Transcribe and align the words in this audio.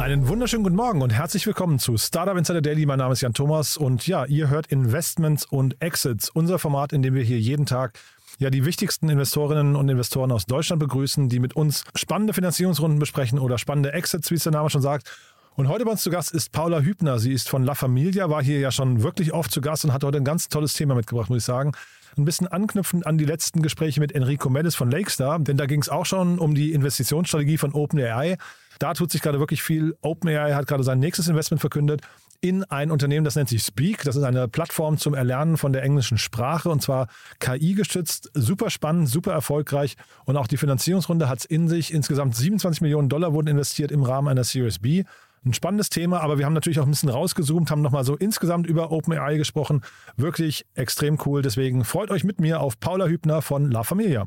Einen 0.00 0.28
wunderschönen 0.28 0.62
guten 0.62 0.76
Morgen 0.76 1.02
und 1.02 1.10
herzlich 1.10 1.46
willkommen 1.46 1.78
zu 1.78 1.98
Startup 1.98 2.34
Insider 2.34 2.62
Daily. 2.62 2.86
Mein 2.86 3.00
Name 3.00 3.12
ist 3.12 3.20
Jan 3.20 3.34
Thomas 3.34 3.76
und 3.76 4.06
ja, 4.06 4.24
ihr 4.24 4.48
hört 4.48 4.68
Investments 4.68 5.44
und 5.44 5.76
Exits, 5.82 6.30
unser 6.30 6.58
Format, 6.58 6.94
in 6.94 7.02
dem 7.02 7.12
wir 7.12 7.22
hier 7.22 7.38
jeden 7.38 7.66
Tag 7.66 7.98
ja 8.38 8.48
die 8.48 8.64
wichtigsten 8.64 9.10
Investorinnen 9.10 9.76
und 9.76 9.90
Investoren 9.90 10.32
aus 10.32 10.46
Deutschland 10.46 10.80
begrüßen, 10.80 11.28
die 11.28 11.38
mit 11.38 11.54
uns 11.54 11.84
spannende 11.94 12.32
Finanzierungsrunden 12.32 12.98
besprechen 12.98 13.38
oder 13.38 13.58
spannende 13.58 13.92
Exits, 13.92 14.30
wie 14.30 14.36
es 14.36 14.42
der 14.42 14.52
Name 14.52 14.70
schon 14.70 14.80
sagt. 14.80 15.06
Und 15.54 15.68
heute 15.68 15.84
bei 15.84 15.90
uns 15.90 16.02
zu 16.02 16.08
Gast 16.08 16.32
ist 16.32 16.50
Paula 16.50 16.80
Hübner. 16.80 17.18
Sie 17.18 17.34
ist 17.34 17.50
von 17.50 17.62
La 17.62 17.74
Familia, 17.74 18.30
war 18.30 18.42
hier 18.42 18.58
ja 18.58 18.70
schon 18.70 19.02
wirklich 19.02 19.34
oft 19.34 19.50
zu 19.50 19.60
Gast 19.60 19.84
und 19.84 19.92
hat 19.92 20.02
heute 20.02 20.16
ein 20.16 20.24
ganz 20.24 20.48
tolles 20.48 20.72
Thema 20.72 20.94
mitgebracht, 20.94 21.28
muss 21.28 21.40
ich 21.40 21.44
sagen. 21.44 21.72
Ein 22.16 22.24
bisschen 22.24 22.46
anknüpfend 22.46 23.06
an 23.06 23.18
die 23.18 23.24
letzten 23.24 23.62
Gespräche 23.62 24.00
mit 24.00 24.12
Enrico 24.12 24.50
Mellis 24.50 24.74
von 24.74 24.90
Lakestar, 24.90 25.38
denn 25.38 25.56
da 25.56 25.66
ging 25.66 25.80
es 25.80 25.88
auch 25.88 26.06
schon 26.06 26.38
um 26.38 26.54
die 26.54 26.72
Investitionsstrategie 26.72 27.58
von 27.58 27.72
OpenAI. 27.72 28.36
Da 28.78 28.94
tut 28.94 29.10
sich 29.10 29.22
gerade 29.22 29.38
wirklich 29.38 29.62
viel. 29.62 29.96
OpenAI 30.00 30.54
hat 30.54 30.66
gerade 30.66 30.84
sein 30.84 30.98
nächstes 30.98 31.28
Investment 31.28 31.60
verkündet 31.60 32.02
in 32.40 32.64
ein 32.64 32.90
Unternehmen, 32.90 33.24
das 33.24 33.36
nennt 33.36 33.48
sich 33.48 33.62
Speak. 33.62 34.02
Das 34.04 34.16
ist 34.16 34.22
eine 34.22 34.48
Plattform 34.48 34.96
zum 34.96 35.14
Erlernen 35.14 35.56
von 35.56 35.72
der 35.72 35.82
englischen 35.82 36.18
Sprache 36.18 36.70
und 36.70 36.80
zwar 36.80 37.08
KI 37.38 37.74
gestützt. 37.74 38.30
Super 38.34 38.70
spannend, 38.70 39.08
super 39.08 39.32
erfolgreich 39.32 39.96
und 40.24 40.36
auch 40.36 40.46
die 40.46 40.56
Finanzierungsrunde 40.56 41.28
hat 41.28 41.40
es 41.40 41.44
in 41.44 41.68
sich. 41.68 41.92
Insgesamt 41.92 42.34
27 42.34 42.80
Millionen 42.80 43.08
Dollar 43.08 43.34
wurden 43.34 43.48
investiert 43.48 43.92
im 43.92 44.02
Rahmen 44.02 44.28
einer 44.28 44.44
Series 44.44 44.78
B. 44.78 45.04
Ein 45.44 45.54
spannendes 45.54 45.88
Thema, 45.88 46.20
aber 46.20 46.38
wir 46.38 46.44
haben 46.44 46.52
natürlich 46.52 46.80
auch 46.80 46.84
ein 46.84 46.90
bisschen 46.90 47.08
rausgezoomt, 47.08 47.70
haben 47.70 47.80
nochmal 47.80 48.04
so 48.04 48.14
insgesamt 48.14 48.66
über 48.66 48.92
OpenAI 48.92 49.38
gesprochen. 49.38 49.82
Wirklich 50.16 50.66
extrem 50.74 51.18
cool. 51.24 51.40
Deswegen 51.40 51.84
freut 51.84 52.10
euch 52.10 52.24
mit 52.24 52.40
mir 52.40 52.60
auf 52.60 52.78
Paula 52.78 53.06
Hübner 53.06 53.40
von 53.40 53.70
La 53.70 53.82
Familia. 53.82 54.26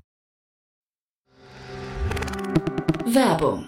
Werbung. 3.06 3.68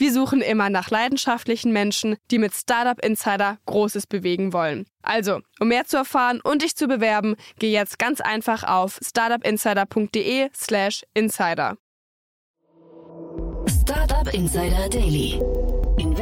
Wir 0.00 0.12
suchen 0.14 0.40
immer 0.40 0.70
nach 0.70 0.88
leidenschaftlichen 0.88 1.74
Menschen, 1.74 2.16
die 2.30 2.38
mit 2.38 2.54
Startup 2.54 2.98
Insider 3.04 3.58
Großes 3.66 4.06
bewegen 4.06 4.54
wollen. 4.54 4.86
Also, 5.02 5.40
um 5.60 5.68
mehr 5.68 5.84
zu 5.84 5.98
erfahren 5.98 6.40
und 6.42 6.62
dich 6.62 6.74
zu 6.74 6.86
bewerben, 6.86 7.36
geh 7.58 7.70
jetzt 7.70 7.98
ganz 7.98 8.22
einfach 8.22 8.64
auf 8.64 8.98
startupinsider.de/slash 9.02 11.02
insider. 11.12 11.76
Startup 13.68 14.32
Insider 14.32 14.88
Daily. 14.88 15.38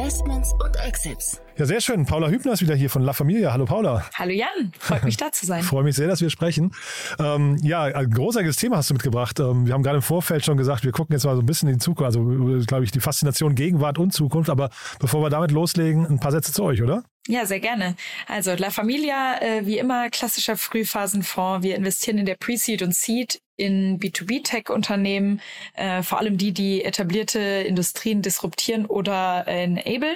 Investments 0.09 0.53
und 0.53 0.75
Exits. 0.77 1.39
Ja, 1.55 1.67
sehr 1.67 1.81
schön. 1.81 2.03
Paula 2.03 2.29
Hübner 2.29 2.53
ist 2.53 2.63
wieder 2.63 2.73
hier 2.73 2.89
von 2.89 3.03
La 3.03 3.13
Familia. 3.13 3.53
Hallo 3.53 3.65
Paula. 3.65 4.09
Hallo 4.15 4.31
Jan, 4.31 4.71
freut 4.79 5.03
mich 5.03 5.17
da 5.17 5.31
zu 5.31 5.45
sein. 5.45 5.61
Freue 5.63 5.83
mich 5.83 5.95
sehr, 5.95 6.07
dass 6.07 6.19
wir 6.19 6.31
sprechen. 6.31 6.73
Ähm, 7.19 7.57
ja, 7.61 7.83
ein 7.83 8.09
großartiges 8.09 8.55
Thema 8.55 8.77
hast 8.77 8.89
du 8.89 8.95
mitgebracht. 8.95 9.39
Ähm, 9.39 9.67
wir 9.67 9.73
haben 9.75 9.83
gerade 9.83 9.97
im 9.97 10.01
Vorfeld 10.01 10.43
schon 10.43 10.57
gesagt, 10.57 10.83
wir 10.83 10.91
gucken 10.91 11.13
jetzt 11.13 11.25
mal 11.25 11.35
so 11.35 11.43
ein 11.43 11.45
bisschen 11.45 11.69
in 11.69 11.75
die 11.75 11.79
Zukunft, 11.79 12.07
also 12.07 12.25
glaube 12.65 12.85
ich, 12.85 12.91
die 12.91 12.99
Faszination 12.99 13.53
Gegenwart 13.53 13.99
und 13.99 14.11
Zukunft. 14.11 14.49
Aber 14.49 14.71
bevor 14.97 15.21
wir 15.21 15.29
damit 15.29 15.51
loslegen, 15.51 16.07
ein 16.07 16.19
paar 16.19 16.31
Sätze 16.31 16.53
zu 16.53 16.63
euch, 16.63 16.81
oder? 16.81 17.03
Ja, 17.27 17.45
sehr 17.45 17.59
gerne. 17.59 17.95
Also 18.27 18.55
La 18.55 18.71
Familia, 18.71 19.39
äh, 19.43 19.67
wie 19.67 19.77
immer, 19.77 20.09
klassischer 20.09 20.57
Frühphasenfonds. 20.57 21.63
Wir 21.63 21.75
investieren 21.75 22.17
in 22.17 22.25
der 22.25 22.35
Pre-Seed 22.35 22.81
und 22.81 22.95
Seed 22.95 23.41
in 23.59 23.99
B2B-Tech-Unternehmen, 23.99 25.41
äh, 25.75 26.01
vor 26.01 26.19
allem 26.19 26.37
die, 26.37 26.53
die 26.53 26.83
etablierte 26.83 27.39
Industrien 27.39 28.21
disruptieren 28.21 28.85
oder 28.85 29.45
äh, 29.47 29.63
enablen 29.63 30.15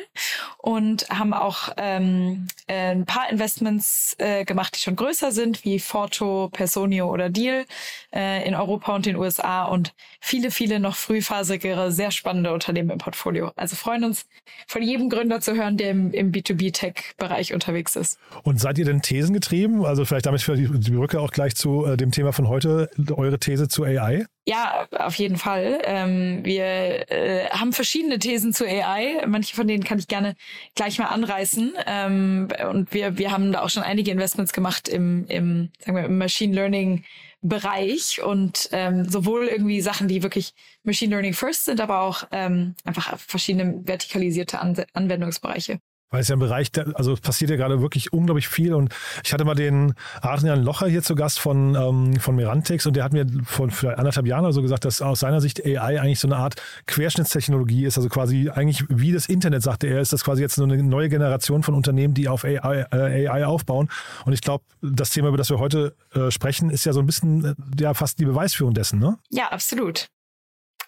und 0.57 1.09
haben 1.09 1.33
auch 1.33 1.69
ähm, 1.77 2.47
äh, 2.67 2.91
ein 2.91 3.05
paar 3.05 3.29
Investments 3.29 4.15
äh, 4.17 4.45
gemacht, 4.45 4.75
die 4.75 4.79
schon 4.79 4.95
größer 4.95 5.31
sind, 5.31 5.65
wie 5.65 5.79
Forto, 5.79 6.49
Personio 6.51 7.11
oder 7.11 7.29
Deal 7.29 7.65
äh, 8.13 8.47
in 8.47 8.55
Europa 8.55 8.95
und 8.95 9.05
den 9.05 9.17
USA 9.17 9.65
und 9.65 9.93
viele, 10.21 10.49
viele 10.49 10.79
noch 10.79 10.95
frühphasigere, 10.95 11.91
sehr 11.91 12.11
spannende 12.11 12.53
Unternehmen 12.53 12.91
im 12.91 12.97
Portfolio. 12.97 13.51
Also 13.57 13.75
freuen 13.75 14.05
uns 14.05 14.25
von 14.67 14.81
jedem 14.81 15.09
Gründer 15.09 15.41
zu 15.41 15.53
hören, 15.55 15.75
der 15.75 15.91
im, 15.91 16.11
im 16.11 16.31
B2B-Tech-Bereich 16.31 17.53
unterwegs 17.53 17.97
ist. 17.97 18.19
Und 18.43 18.59
seid 18.59 18.77
ihr 18.77 18.85
denn 18.85 19.01
Thesen 19.01 19.33
getrieben? 19.33 19.85
Also 19.85 20.05
vielleicht 20.05 20.25
damit 20.25 20.41
für 20.41 20.55
die, 20.55 20.67
Brücke 20.67 21.19
auch 21.19 21.31
gleich 21.31 21.55
zu 21.55 21.85
äh, 21.85 21.97
dem 21.97 22.11
Thema 22.11 22.31
von 22.31 22.47
heute, 22.47 22.89
eure 23.11 23.32
These 23.39 23.67
zu 23.67 23.83
AI? 23.83 24.25
Ja, 24.45 24.87
auf 24.91 25.15
jeden 25.15 25.37
Fall. 25.37 25.81
Ähm, 25.85 26.41
wir 26.43 27.09
äh, 27.09 27.49
haben 27.49 27.71
verschiedene 27.71 28.19
Thesen 28.19 28.53
zu 28.53 28.65
AI. 28.65 29.25
Manche 29.25 29.55
von 29.55 29.67
denen 29.67 29.83
kann 29.83 29.99
ich 29.99 30.07
gerne 30.07 30.35
gleich 30.75 30.99
mal 30.99 31.07
anreißen. 31.07 31.73
Ähm, 31.85 32.49
und 32.69 32.93
wir, 32.93 33.17
wir 33.17 33.31
haben 33.31 33.53
da 33.53 33.61
auch 33.61 33.69
schon 33.69 33.83
einige 33.83 34.11
Investments 34.11 34.51
gemacht 34.51 34.87
im, 34.87 35.25
im, 35.27 35.71
sagen 35.79 35.97
wir, 35.97 36.05
im 36.05 36.17
Machine 36.17 36.53
Learning 36.53 37.03
Bereich 37.45 38.21
und 38.23 38.69
ähm, 38.71 39.03
sowohl 39.09 39.47
irgendwie 39.47 39.81
Sachen, 39.81 40.07
die 40.07 40.23
wirklich 40.23 40.53
Machine 40.83 41.11
Learning 41.11 41.33
First 41.33 41.65
sind, 41.65 41.81
aber 41.81 41.99
auch 41.99 42.23
ähm, 42.31 42.75
einfach 42.85 43.19
verschiedene 43.19 43.81
vertikalisierte 43.85 44.59
An 44.59 44.81
Anwendungsbereiche 44.93 45.79
weil 46.13 46.21
es 46.21 46.27
ja 46.27 46.35
im 46.35 46.39
Bereich, 46.39 46.71
der, 46.71 46.95
also 46.95 47.11
es 47.13 47.21
passiert 47.21 47.49
ja 47.49 47.57
gerade 47.57 47.81
wirklich 47.81 48.13
unglaublich 48.13 48.47
viel 48.47 48.75
und 48.75 48.93
ich 49.23 49.33
hatte 49.33 49.45
mal 49.45 49.55
den 49.55 49.95
Adrian 50.21 50.63
Locher 50.63 50.87
hier 50.87 51.01
zu 51.01 51.15
Gast 51.15 51.39
von, 51.39 51.73
ähm, 51.73 52.19
von 52.19 52.35
Merantix 52.35 52.85
und 52.85 52.95
der 52.95 53.03
hat 53.03 53.13
mir 53.13 53.25
vor 53.45 53.69
vielleicht 53.71 53.97
anderthalb 53.97 54.27
Jahren 54.27 54.43
oder 54.45 54.53
so 54.53 54.61
gesagt, 54.61 54.85
dass 54.85 55.01
aus 55.01 55.21
seiner 55.21 55.41
Sicht 55.41 55.65
AI 55.65 55.99
eigentlich 55.99 56.19
so 56.19 56.27
eine 56.27 56.37
Art 56.37 56.61
Querschnittstechnologie 56.85 57.85
ist, 57.85 57.97
also 57.97 58.09
quasi 58.09 58.51
eigentlich 58.51 58.85
wie 58.89 59.11
das 59.11 59.25
Internet, 59.25 59.63
sagte 59.63 59.87
er, 59.87 60.01
ist 60.01 60.13
das 60.13 60.23
quasi 60.23 60.43
jetzt 60.43 60.53
so 60.53 60.63
eine 60.63 60.83
neue 60.83 61.09
Generation 61.09 61.63
von 61.63 61.73
Unternehmen, 61.73 62.13
die 62.13 62.29
auf 62.29 62.45
AI, 62.45 62.85
äh, 62.91 63.27
AI 63.27 63.47
aufbauen 63.47 63.89
und 64.25 64.33
ich 64.33 64.41
glaube, 64.41 64.63
das 64.83 65.09
Thema, 65.09 65.29
über 65.29 65.37
das 65.37 65.49
wir 65.49 65.57
heute 65.57 65.95
äh, 66.13 66.29
sprechen, 66.29 66.69
ist 66.69 66.85
ja 66.85 66.93
so 66.93 66.99
ein 66.99 67.07
bisschen 67.07 67.43
äh, 67.43 67.55
ja 67.79 67.95
fast 67.95 68.19
die 68.19 68.25
Beweisführung 68.25 68.75
dessen, 68.75 68.99
ne? 68.99 69.17
Ja, 69.31 69.47
absolut. 69.47 70.05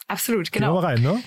Absolut, 0.08 0.52
genau. 0.52 0.74
Gehen 0.74 0.84
wir 0.84 0.88
rein, 0.88 1.02
ne? 1.02 1.24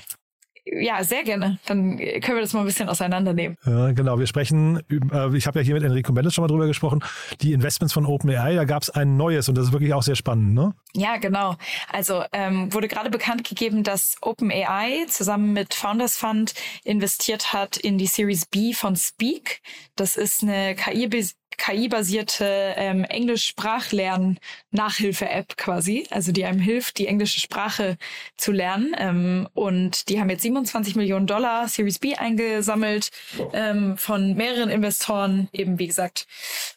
Ja, 0.73 1.03
sehr 1.05 1.23
gerne. 1.23 1.59
Dann 1.67 1.97
können 1.99 2.37
wir 2.37 2.41
das 2.41 2.53
mal 2.53 2.61
ein 2.61 2.67
bisschen 2.67 2.89
auseinandernehmen. 2.89 3.57
Ja, 3.65 3.93
genau. 3.93 4.19
Wir 4.19 4.27
sprechen, 4.27 4.81
äh, 4.91 5.37
ich 5.37 5.47
habe 5.47 5.61
ja 5.61 5.65
hier 5.65 5.75
mit 5.75 5.85
Enrico 5.85 6.13
Mendes 6.13 6.35
schon 6.35 6.43
mal 6.43 6.49
drüber 6.49 6.67
gesprochen, 6.67 7.03
die 7.41 7.53
Investments 7.53 7.93
von 7.93 8.07
OpenAI, 8.07 8.55
da 8.55 8.65
gab 8.65 8.83
es 8.83 8.91
ein 8.91 9.17
neues 9.17 9.49
und 9.49 9.57
das 9.57 9.67
ist 9.67 9.73
wirklich 9.73 9.95
auch 9.95 10.03
sehr 10.03 10.17
spannend, 10.17 10.55
ne? 10.55 10.75
Ja, 10.95 11.17
genau. 11.17 11.57
Also 11.93 12.25
ähm, 12.33 12.73
wurde 12.73 12.89
gerade 12.89 13.11
bekannt 13.11 13.45
gegeben, 13.45 13.83
dass 13.83 14.17
OpenAI 14.21 15.07
zusammen 15.09 15.53
mit 15.53 15.75
Founders 15.75 16.17
Fund 16.17 16.55
investiert 16.85 17.53
hat 17.53 17.77
in 17.77 17.99
die 17.99 18.07
Series 18.07 18.47
B 18.47 18.73
von 18.73 18.97
Speak. 18.97 19.61
Das 19.97 20.17
ist 20.17 20.43
eine 20.43 20.75
KI 20.75 21.09
KI-basierte 21.59 22.75
ähm, 22.77 23.05
Englisch-Sprachlern-Nachhilfe-App 23.05 25.57
quasi, 25.57 26.07
also 26.11 26.33
die 26.33 26.45
einem 26.45 26.61
hilft, 26.61 26.99
die 26.99 27.07
englische 27.07 27.41
Sprache 27.41 27.97
zu 28.37 28.53
lernen. 28.53 28.95
Ähm, 28.97 29.49
und 29.53 30.09
die 30.09 30.21
haben 30.21 30.31
jetzt 30.31 30.43
27 30.43 30.97
Millionen 30.97 31.27
Dollar 31.27 31.69
Series 31.69 31.99
B 31.99 32.15
eingesammelt 32.15 33.11
ähm, 33.53 33.99
von 33.99 34.35
mehreren 34.35 34.71
Investoren, 34.71 35.49
eben 35.53 35.79
wie 35.79 35.89
gesagt 35.89 36.27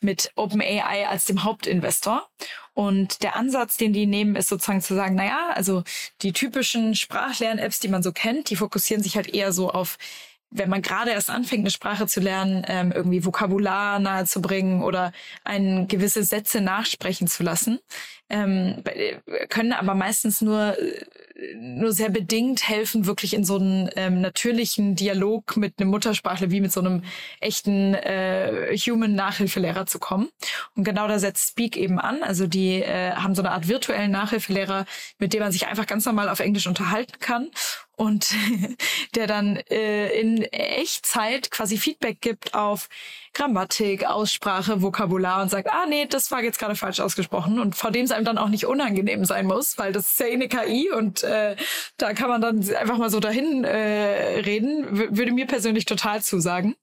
mit 0.01 0.31
OpenAI 0.35 1.07
als 1.07 1.25
dem 1.25 1.43
Hauptinvestor. 1.43 2.27
Und 2.73 3.21
der 3.21 3.35
Ansatz, 3.35 3.77
den 3.77 3.93
die 3.93 4.07
nehmen, 4.07 4.35
ist 4.35 4.49
sozusagen 4.49 4.81
zu 4.81 4.95
sagen, 4.95 5.15
naja, 5.15 5.51
also 5.53 5.83
die 6.21 6.31
typischen 6.31 6.95
Sprachlern-Apps, 6.95 7.79
die 7.79 7.89
man 7.89 8.01
so 8.01 8.11
kennt, 8.11 8.49
die 8.49 8.55
fokussieren 8.55 9.03
sich 9.03 9.17
halt 9.17 9.33
eher 9.33 9.51
so 9.51 9.69
auf 9.69 9.97
wenn 10.51 10.69
man 10.69 10.81
gerade 10.81 11.11
erst 11.11 11.29
anfängt, 11.29 11.61
eine 11.61 11.71
Sprache 11.71 12.07
zu 12.07 12.19
lernen, 12.19 12.63
ähm, 12.67 12.91
irgendwie 12.91 13.25
Vokabular 13.25 13.99
nahezubringen 13.99 14.83
oder 14.83 15.13
ein 15.43 15.87
gewisse 15.87 16.23
Sätze 16.23 16.61
nachsprechen 16.61 17.27
zu 17.27 17.43
lassen, 17.43 17.79
ähm, 18.29 18.83
können 19.49 19.73
aber 19.73 19.95
meistens 19.95 20.41
nur 20.41 20.75
nur 21.55 21.91
sehr 21.91 22.09
bedingt 22.09 22.67
helfen, 22.67 23.05
wirklich 23.05 23.33
in 23.33 23.43
so 23.43 23.55
einen 23.55 23.89
ähm, 23.95 24.21
natürlichen 24.21 24.95
Dialog 24.95 25.57
mit 25.57 25.79
einem 25.79 25.89
Muttersprachler 25.89 26.51
wie 26.51 26.61
mit 26.61 26.71
so 26.71 26.81
einem 26.81 27.03
echten 27.39 27.93
äh, 27.93 28.75
Human-Nachhilfelehrer 28.77 29.85
zu 29.85 29.99
kommen. 29.99 30.29
Und 30.75 30.83
genau 30.83 31.07
da 31.07 31.19
setzt 31.19 31.49
Speak 31.49 31.77
eben 31.77 31.99
an. 31.99 32.23
Also 32.23 32.47
die 32.47 32.81
äh, 32.81 33.11
haben 33.13 33.35
so 33.35 33.41
eine 33.41 33.51
Art 33.51 33.67
virtuellen 33.67 34.11
Nachhilfelehrer, 34.11 34.85
mit 35.17 35.33
dem 35.33 35.41
man 35.41 35.51
sich 35.51 35.67
einfach 35.67 35.87
ganz 35.87 36.05
normal 36.05 36.29
auf 36.29 36.39
Englisch 36.39 36.67
unterhalten 36.67 37.19
kann 37.19 37.49
und 38.01 38.33
der 39.15 39.27
dann 39.27 39.57
äh, 39.69 40.09
in 40.19 40.41
Echtzeit 40.41 41.51
quasi 41.51 41.77
Feedback 41.77 42.19
gibt 42.19 42.55
auf 42.55 42.89
Grammatik, 43.33 44.05
Aussprache, 44.05 44.81
Vokabular 44.81 45.43
und 45.43 45.49
sagt, 45.49 45.69
ah 45.69 45.85
nee, 45.87 46.07
das 46.07 46.31
war 46.31 46.43
jetzt 46.43 46.57
gerade 46.57 46.75
falsch 46.75 46.99
ausgesprochen 46.99 47.59
und 47.59 47.75
vor 47.75 47.91
dem 47.91 48.03
es 48.03 48.11
einem 48.11 48.25
dann 48.25 48.39
auch 48.39 48.49
nicht 48.49 48.65
unangenehm 48.65 49.23
sein 49.23 49.45
muss, 49.45 49.77
weil 49.77 49.93
das 49.93 50.09
ist 50.09 50.19
ja 50.19 50.25
eh 50.25 50.33
eine 50.33 50.49
KI 50.49 50.91
und 50.91 51.23
äh, 51.23 51.55
da 51.97 52.13
kann 52.13 52.27
man 52.27 52.41
dann 52.41 52.57
einfach 52.75 52.97
mal 52.97 53.11
so 53.11 53.19
dahin 53.19 53.63
äh, 53.63 54.39
reden, 54.39 54.87
w 54.97 55.07
würde 55.11 55.31
mir 55.31 55.45
persönlich 55.45 55.85
total 55.85 56.23
zusagen. 56.23 56.75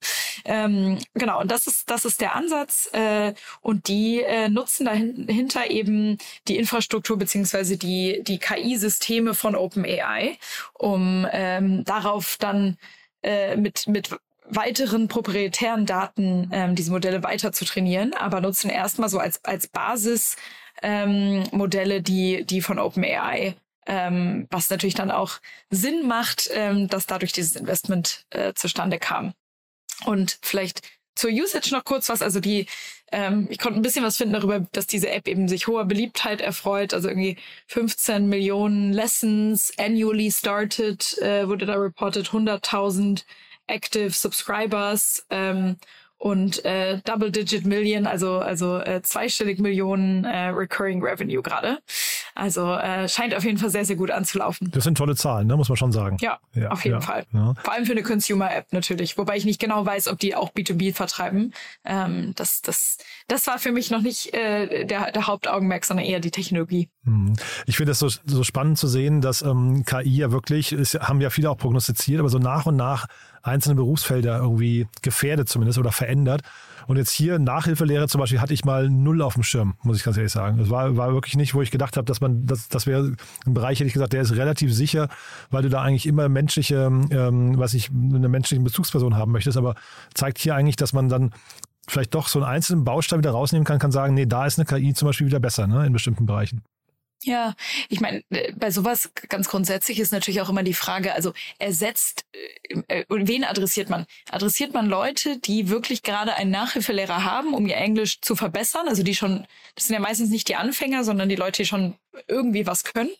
Ähm, 0.44 0.98
genau, 1.14 1.40
und 1.40 1.50
das 1.50 1.66
ist, 1.66 1.90
das 1.90 2.04
ist 2.04 2.20
der 2.20 2.36
Ansatz 2.36 2.88
äh, 2.92 3.34
und 3.60 3.88
die 3.88 4.22
äh, 4.22 4.48
nutzen 4.48 4.86
dahinter 4.86 5.70
eben 5.70 6.18
die 6.46 6.56
Infrastruktur 6.56 7.18
beziehungsweise 7.18 7.76
die, 7.76 8.22
die 8.22 8.38
KI-Systeme 8.38 9.34
von 9.34 9.56
OpenAI, 9.56 10.38
um 10.74 11.07
ähm, 11.31 11.84
darauf 11.84 12.37
dann 12.38 12.76
äh, 13.22 13.56
mit, 13.56 13.87
mit 13.87 14.10
weiteren 14.50 15.08
proprietären 15.08 15.87
Daten 15.87 16.50
ähm, 16.52 16.75
diese 16.75 16.90
Modelle 16.90 17.22
weiter 17.22 17.52
zu 17.52 17.64
trainieren, 17.64 18.14
aber 18.14 18.40
nutzen 18.40 18.70
erstmal 18.70 19.08
so 19.08 19.19
als, 19.19 19.44
als 19.44 19.69
Basis 19.69 20.37
ähm, 20.82 21.44
Modelle, 21.52 22.02
die, 22.02 22.44
die 22.44 22.60
von 22.60 22.78
OpenAI, 22.78 23.56
ähm, 23.87 24.46
was 24.50 24.70
natürlich 24.70 24.94
dann 24.94 25.10
auch 25.10 25.38
Sinn 25.70 26.06
macht, 26.06 26.49
ähm, 26.52 26.88
dass 26.88 27.06
dadurch 27.06 27.32
dieses 27.32 27.56
Investment 27.56 28.25
äh, 28.31 28.54
zustande 28.54 28.99
kam. 28.99 29.32
Und 30.04 30.38
vielleicht 30.43 30.82
zur 31.18 31.30
Usage 31.30 31.70
noch 31.72 31.84
kurz 31.84 32.08
was. 32.08 32.22
Also 32.22 32.38
die, 32.40 32.66
ähm, 33.10 33.48
ich 33.50 33.58
konnte 33.58 33.78
ein 33.78 33.82
bisschen 33.82 34.04
was 34.04 34.16
finden 34.16 34.34
darüber, 34.34 34.60
dass 34.72 34.86
diese 34.86 35.10
App 35.10 35.26
eben 35.26 35.48
sich 35.48 35.66
hoher 35.66 35.84
Beliebtheit 35.84 36.40
erfreut. 36.40 36.94
Also 36.94 37.08
irgendwie 37.08 37.36
15 37.66 38.28
Millionen 38.28 38.92
Lessons 38.92 39.72
annually 39.78 40.30
started, 40.30 41.18
äh, 41.18 41.48
wurde 41.48 41.66
da 41.66 41.74
reported, 41.74 42.28
100.000 42.28 43.24
Active 43.66 44.10
Subscribers 44.10 45.26
ähm, 45.30 45.76
und 46.18 46.64
äh, 46.64 47.00
Double-Digit 47.04 47.64
Million, 47.64 48.06
also 48.06 48.38
also 48.38 48.78
äh, 48.78 49.02
zweistellig 49.02 49.60
Millionen 49.60 50.24
äh, 50.24 50.48
Recurring 50.48 51.02
Revenue 51.02 51.42
gerade. 51.42 51.78
Also 52.34 52.72
äh, 52.72 53.08
scheint 53.08 53.34
auf 53.34 53.44
jeden 53.44 53.58
Fall 53.58 53.70
sehr, 53.70 53.84
sehr 53.84 53.96
gut 53.96 54.10
anzulaufen. 54.10 54.70
Das 54.72 54.84
sind 54.84 54.96
tolle 54.96 55.16
Zahlen, 55.16 55.46
ne? 55.46 55.56
muss 55.56 55.68
man 55.68 55.76
schon 55.76 55.92
sagen. 55.92 56.16
Ja, 56.20 56.38
ja 56.54 56.70
auf 56.70 56.84
jeden 56.84 56.98
ja, 56.98 57.00
Fall. 57.00 57.26
Ja. 57.32 57.54
Vor 57.62 57.72
allem 57.72 57.84
für 57.84 57.92
eine 57.92 58.02
Consumer-App 58.02 58.72
natürlich, 58.72 59.18
wobei 59.18 59.36
ich 59.36 59.44
nicht 59.44 59.60
genau 59.60 59.84
weiß, 59.84 60.08
ob 60.08 60.18
die 60.18 60.34
auch 60.34 60.52
B2B 60.52 60.94
vertreiben. 60.94 61.52
Ähm, 61.84 62.32
das, 62.36 62.62
das, 62.62 62.98
das 63.26 63.46
war 63.46 63.58
für 63.58 63.72
mich 63.72 63.90
noch 63.90 64.02
nicht 64.02 64.34
äh, 64.34 64.84
der, 64.84 65.12
der 65.12 65.26
Hauptaugenmerk, 65.26 65.84
sondern 65.84 66.06
eher 66.06 66.20
die 66.20 66.30
Technologie. 66.30 66.88
Mhm. 67.04 67.34
Ich 67.66 67.76
finde 67.76 67.92
es 67.92 67.98
so, 67.98 68.08
so 68.08 68.44
spannend 68.44 68.78
zu 68.78 68.86
sehen, 68.86 69.20
dass 69.20 69.42
ähm, 69.42 69.84
KI 69.84 70.18
ja 70.18 70.32
wirklich, 70.32 70.72
ist, 70.72 70.94
haben 70.94 71.20
ja 71.20 71.30
viele 71.30 71.50
auch 71.50 71.58
prognostiziert, 71.58 72.20
aber 72.20 72.28
so 72.28 72.38
nach 72.38 72.66
und 72.66 72.76
nach 72.76 73.06
einzelne 73.43 73.75
Berufsfelder 73.76 74.38
irgendwie 74.38 74.87
gefährdet 75.02 75.49
zumindest 75.49 75.79
oder 75.79 75.93
verändert. 75.93 76.43
Und 76.87 76.96
jetzt 76.96 77.11
hier 77.11 77.38
Nachhilfelehre 77.38 78.08
zum 78.08 78.20
Beispiel 78.20 78.40
hatte 78.40 78.55
ich 78.55 78.64
mal 78.64 78.88
null 78.88 79.20
auf 79.20 79.35
dem 79.35 79.43
Schirm, 79.43 79.75
muss 79.82 79.99
ich 79.99 80.05
ganz 80.05 80.17
ehrlich 80.17 80.32
sagen. 80.32 80.56
Das 80.56 80.70
war, 80.70 80.96
war 80.96 81.12
wirklich 81.12 81.37
nicht, 81.37 81.55
wo 81.55 81.61
ich 81.61 81.70
gedacht 81.70 81.99
habe, 81.99 82.06
dass 82.06 82.23
man, 82.23 82.46
das, 82.46 82.69
das 82.70 82.87
wäre 82.87 83.14
ein 83.46 83.55
Bereich, 83.55 83.79
hätte 83.79 83.88
ich 83.88 83.93
gesagt, 83.93 84.14
der 84.14 84.23
ist 84.23 84.35
relativ 84.35 84.73
sicher, 84.73 85.08
weil 85.50 85.62
du 85.62 85.69
da 85.69 85.82
eigentlich 85.82 86.06
immer 86.06 86.31
menschliche, 86.31 86.87
ähm, 87.11 87.58
was 87.58 87.75
ich, 87.75 87.90
eine 87.90 88.29
menschliche 88.31 88.62
Bezugsperson 88.62 89.17
haben 89.17 89.32
möchtest. 89.32 89.58
Aber 89.58 89.75
zeigt 90.14 90.38
hier 90.38 90.55
eigentlich, 90.55 90.76
dass 90.76 90.94
man 90.94 91.11
dann 91.11 91.32
vielleicht 91.87 92.14
doch 92.14 92.26
so 92.26 92.38
einen 92.38 92.49
einzelnen 92.49 92.85
Baustein 92.85 93.19
wieder 93.19 93.32
rausnehmen 93.32 93.67
kann, 93.67 93.79
kann 93.79 93.93
sagen, 93.93 94.14
nee, 94.14 94.25
da 94.25 94.46
ist 94.46 94.58
eine 94.58 94.64
KI 94.64 94.94
zum 94.94 95.08
Beispiel 95.08 95.26
wieder 95.26 95.40
besser, 95.40 95.67
ne, 95.67 95.85
in 95.85 95.93
bestimmten 95.93 96.25
Bereichen. 96.25 96.62
Ja, 97.24 97.54
ich 97.88 98.00
meine, 98.00 98.22
äh, 98.30 98.52
bei 98.52 98.70
sowas 98.70 99.10
ganz 99.28 99.48
grundsätzlich 99.48 99.98
ist 99.98 100.12
natürlich 100.12 100.40
auch 100.40 100.48
immer 100.48 100.62
die 100.62 100.74
Frage, 100.74 101.14
also 101.14 101.32
ersetzt, 101.58 102.24
äh, 102.68 103.00
äh, 103.00 103.04
wen 103.08 103.42
adressiert 103.42 103.90
man? 103.90 104.06
Adressiert 104.30 104.72
man 104.72 104.88
Leute, 104.88 105.38
die 105.38 105.68
wirklich 105.68 106.04
gerade 106.04 106.34
einen 106.34 106.52
Nachhilfelehrer 106.52 107.24
haben, 107.24 107.54
um 107.54 107.66
ihr 107.66 107.76
Englisch 107.76 108.20
zu 108.20 108.36
verbessern? 108.36 108.86
Also 108.88 109.02
die 109.02 109.16
schon, 109.16 109.46
das 109.74 109.86
sind 109.88 109.94
ja 109.94 110.00
meistens 110.00 110.30
nicht 110.30 110.48
die 110.48 110.54
Anfänger, 110.54 111.02
sondern 111.02 111.28
die 111.28 111.34
Leute, 111.36 111.62
die 111.62 111.66
schon 111.68 111.96
irgendwie 112.28 112.66
was 112.66 112.84
können. 112.84 113.10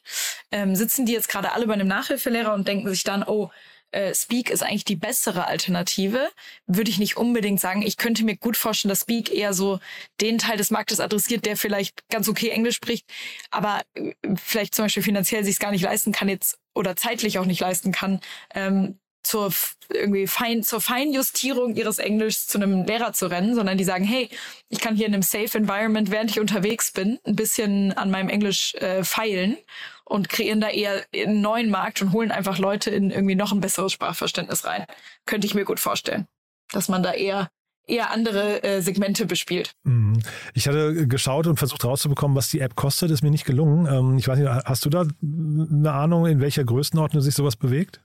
Ähm, 0.53 0.77
sitzen 0.77 1.05
die 1.05 1.13
jetzt 1.13 1.29
gerade 1.29 1.53
alle 1.53 1.67
bei 1.67 1.75
einem 1.75 1.89
Nachhilfelehrer 1.89 2.55
und 2.55 2.69
denken 2.69 2.89
sich 2.89 3.03
dann, 3.03 3.25
oh, 3.25 3.51
äh, 3.91 4.15
Speak 4.15 4.51
ist 4.51 4.63
eigentlich 4.63 4.85
die 4.85 4.97
bessere 4.97 5.47
Alternative, 5.47 6.29
würde 6.67 6.91
ich 6.91 6.99
nicht 6.99 7.17
unbedingt 7.17 7.61
sagen. 7.61 7.83
Ich 7.83 7.97
könnte 7.97 8.25
mir 8.25 8.37
gut 8.37 8.57
vorstellen, 8.57 8.91
dass 8.91 9.03
Speak 9.03 9.33
eher 9.33 9.55
so 9.55 9.81
den 10.21 10.39
Teil 10.39 10.57
des 10.57 10.71
Marktes 10.71 11.01
adressiert, 11.01 11.47
der 11.47 11.57
vielleicht 11.57 12.09
ganz 12.09 12.29
okay 12.29 12.51
Englisch 12.51 12.77
spricht, 12.77 13.07
aber 13.51 13.83
äh, 13.95 14.15
vielleicht 14.37 14.75
zum 14.75 14.87
Beispiel 14.87 15.03
finanziell 15.03 15.45
sich 15.45 15.55
es 15.55 15.59
gar 15.59 15.71
nicht 15.71 15.83
leisten 15.83 16.13
kann 16.13 16.29
jetzt 16.29 16.59
oder 16.75 16.97
zeitlich 16.97 17.39
auch 17.39 17.47
nicht 17.47 17.61
leisten 17.61 17.93
kann, 17.93 18.21
ähm, 18.55 18.99
zur 19.29 19.53
irgendwie 19.93 20.27
fein, 20.27 20.63
zur 20.63 20.81
Feinjustierung 20.81 21.75
ihres 21.75 21.99
Englischs 21.99 22.47
zu 22.47 22.59
einem 22.59 22.85
Lehrer 22.85 23.13
zu 23.13 23.31
rennen, 23.31 23.55
sondern 23.55 23.79
die 23.79 23.85
sagen, 23.85 24.05
hey, 24.05 24.29
ich 24.69 24.81
kann 24.81 24.97
hier 24.97 25.07
in 25.07 25.15
einem 25.15 25.23
safe 25.23 25.57
Environment, 25.57 26.11
während 26.11 26.31
ich 26.31 26.41
unterwegs 26.41 26.93
bin, 26.93 27.19
ein 27.27 27.37
bisschen 27.37 27.93
an 27.93 28.11
meinem 28.11 28.29
Englisch 28.29 28.75
äh, 28.77 29.05
feilen 29.05 29.57
und 30.05 30.29
kreieren 30.29 30.61
da 30.61 30.69
eher 30.69 31.05
einen 31.15 31.41
neuen 31.41 31.71
Markt 31.71 32.01
und 32.01 32.13
holen 32.13 32.31
einfach 32.31 32.59
Leute 32.59 32.91
in 32.91 33.11
irgendwie 33.11 33.35
noch 33.35 33.53
ein 33.53 33.61
besseres 33.61 33.93
Sprachverständnis 33.93 34.65
rein. 34.65 34.87
Könnte 35.27 35.47
ich 35.47 35.55
mir 35.55 35.65
gut 35.65 35.81
vorstellen, 35.81 36.27
dass 36.73 36.89
man 36.89 37.03
da 37.03 37.13
eher 37.13 37.49
eher 37.87 38.11
andere 38.11 38.63
äh, 38.63 38.83
Segmente 38.83 39.25
bespielt. 39.25 39.73
Mhm. 39.85 40.23
Ich 40.53 40.69
hatte 40.69 41.07
geschaut 41.07 41.47
und 41.47 41.57
versucht 41.57 41.87
rauszubekommen, 41.87 42.37
was 42.37 42.51
die 42.51 42.61
App 42.61 42.77
kostet, 42.77 43.11
ist 43.11 43.23
mir 43.23 43.31
nicht 43.31 43.47
gelungen. 43.47 43.87
Ähm, 43.87 44.19
ich 44.19 44.29
weiß 44.29 44.39
nicht, 44.39 44.47
hast 44.47 44.85
du 44.85 44.91
da 44.91 45.07
eine 45.23 45.93
Ahnung, 45.93 46.27
in 46.27 46.41
welcher 46.41 46.65
Größenordnung 46.65 47.23
sich 47.23 47.35
sowas 47.35 47.57
bewegt? 47.57 48.03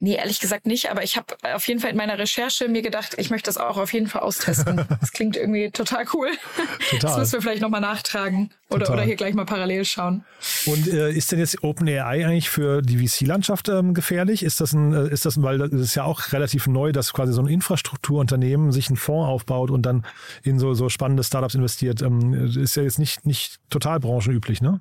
Nee, 0.00 0.16
ehrlich 0.16 0.40
gesagt 0.40 0.66
nicht, 0.66 0.90
aber 0.90 1.02
ich 1.02 1.16
habe 1.16 1.34
auf 1.54 1.66
jeden 1.66 1.80
Fall 1.80 1.90
in 1.90 1.96
meiner 1.96 2.18
Recherche 2.18 2.68
mir 2.68 2.82
gedacht, 2.82 3.14
ich 3.18 3.30
möchte 3.30 3.48
das 3.48 3.56
auch 3.56 3.76
auf 3.76 3.92
jeden 3.92 4.06
Fall 4.06 4.22
austesten. 4.22 4.86
Das 5.00 5.12
klingt 5.12 5.36
irgendwie 5.36 5.70
total 5.70 6.04
cool. 6.14 6.30
Total. 6.90 7.00
Das 7.00 7.18
müssen 7.18 7.32
wir 7.34 7.42
vielleicht 7.42 7.62
nochmal 7.62 7.80
nachtragen 7.80 8.50
oder, 8.70 8.90
oder 8.90 9.02
hier 9.02 9.16
gleich 9.16 9.34
mal 9.34 9.44
parallel 9.44 9.84
schauen. 9.84 10.24
Und 10.66 10.88
äh, 10.88 11.10
ist 11.12 11.32
denn 11.32 11.38
jetzt 11.38 11.62
OpenAI 11.62 12.26
eigentlich 12.26 12.48
für 12.48 12.80
die 12.82 13.06
VC-Landschaft 13.06 13.68
ähm, 13.68 13.94
gefährlich? 13.94 14.42
Ist 14.42 14.60
das 14.60 14.72
ein, 14.72 14.92
äh, 14.92 15.08
ist 15.08 15.26
das, 15.26 15.42
weil 15.42 15.58
das 15.58 15.72
ist 15.72 15.94
ja 15.94 16.04
auch 16.04 16.32
relativ 16.32 16.66
neu, 16.66 16.92
dass 16.92 17.12
quasi 17.12 17.32
so 17.32 17.42
ein 17.42 17.48
Infrastrukturunternehmen 17.48 18.72
sich 18.72 18.88
einen 18.88 18.96
Fonds 18.96 19.28
aufbaut 19.28 19.70
und 19.70 19.82
dann 19.82 20.06
in 20.42 20.58
so, 20.58 20.74
so 20.74 20.88
spannende 20.88 21.24
Startups 21.24 21.54
investiert. 21.54 22.02
Ähm, 22.02 22.32
ist 22.56 22.76
ja 22.76 22.82
jetzt 22.82 22.98
nicht, 22.98 23.26
nicht 23.26 23.58
total 23.70 24.00
branchenüblich, 24.00 24.60
ne? 24.60 24.80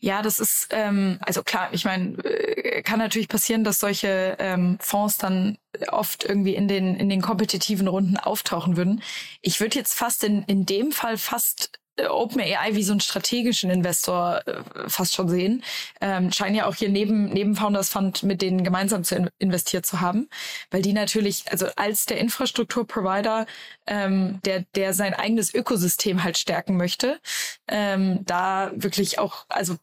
Ja, 0.00 0.22
das 0.22 0.40
ist, 0.40 0.68
ähm, 0.70 1.18
also 1.20 1.42
klar, 1.42 1.68
ich 1.72 1.84
meine, 1.84 2.16
äh, 2.24 2.82
kann 2.82 2.98
natürlich 2.98 3.28
passieren, 3.28 3.64
dass 3.64 3.80
solche 3.80 4.36
ähm, 4.38 4.78
Fonds 4.80 5.18
dann 5.18 5.58
oft 5.88 6.24
irgendwie 6.24 6.54
in 6.54 6.68
den, 6.68 6.96
in 6.96 7.08
den 7.08 7.20
kompetitiven 7.20 7.88
Runden 7.88 8.16
auftauchen 8.16 8.76
würden. 8.76 9.02
Ich 9.42 9.60
würde 9.60 9.76
jetzt 9.78 9.94
fast 9.94 10.24
in, 10.24 10.42
in 10.44 10.66
dem 10.66 10.92
Fall 10.92 11.18
fast 11.18 11.78
OpenAI 11.98 12.74
wie 12.74 12.82
so 12.82 12.92
einen 12.92 13.00
strategischen 13.00 13.70
Investor 13.70 14.42
äh, 14.46 14.88
fast 14.88 15.14
schon 15.14 15.28
sehen. 15.28 15.62
Ähm, 16.00 16.32
scheinen 16.32 16.54
ja 16.54 16.66
auch 16.66 16.74
hier 16.74 16.88
neben, 16.88 17.30
neben 17.30 17.56
Founders 17.56 17.88
Fund 17.88 18.22
mit 18.22 18.42
denen 18.42 18.64
gemeinsam 18.64 19.04
zu 19.04 19.16
in 19.16 19.30
investiert 19.38 19.86
zu 19.86 20.00
haben, 20.00 20.28
weil 20.70 20.82
die 20.82 20.92
natürlich, 20.92 21.44
also 21.50 21.66
als 21.76 22.06
der 22.06 22.18
Infrastrukturprovider, 22.18 23.46
ähm, 23.86 24.40
der, 24.44 24.64
der 24.74 24.94
sein 24.94 25.14
eigenes 25.14 25.54
Ökosystem 25.54 26.22
halt 26.22 26.38
stärken 26.38 26.76
möchte, 26.76 27.20
ähm, 27.68 28.24
da 28.24 28.72
wirklich 28.74 29.18
auch, 29.18 29.46
also 29.48 29.76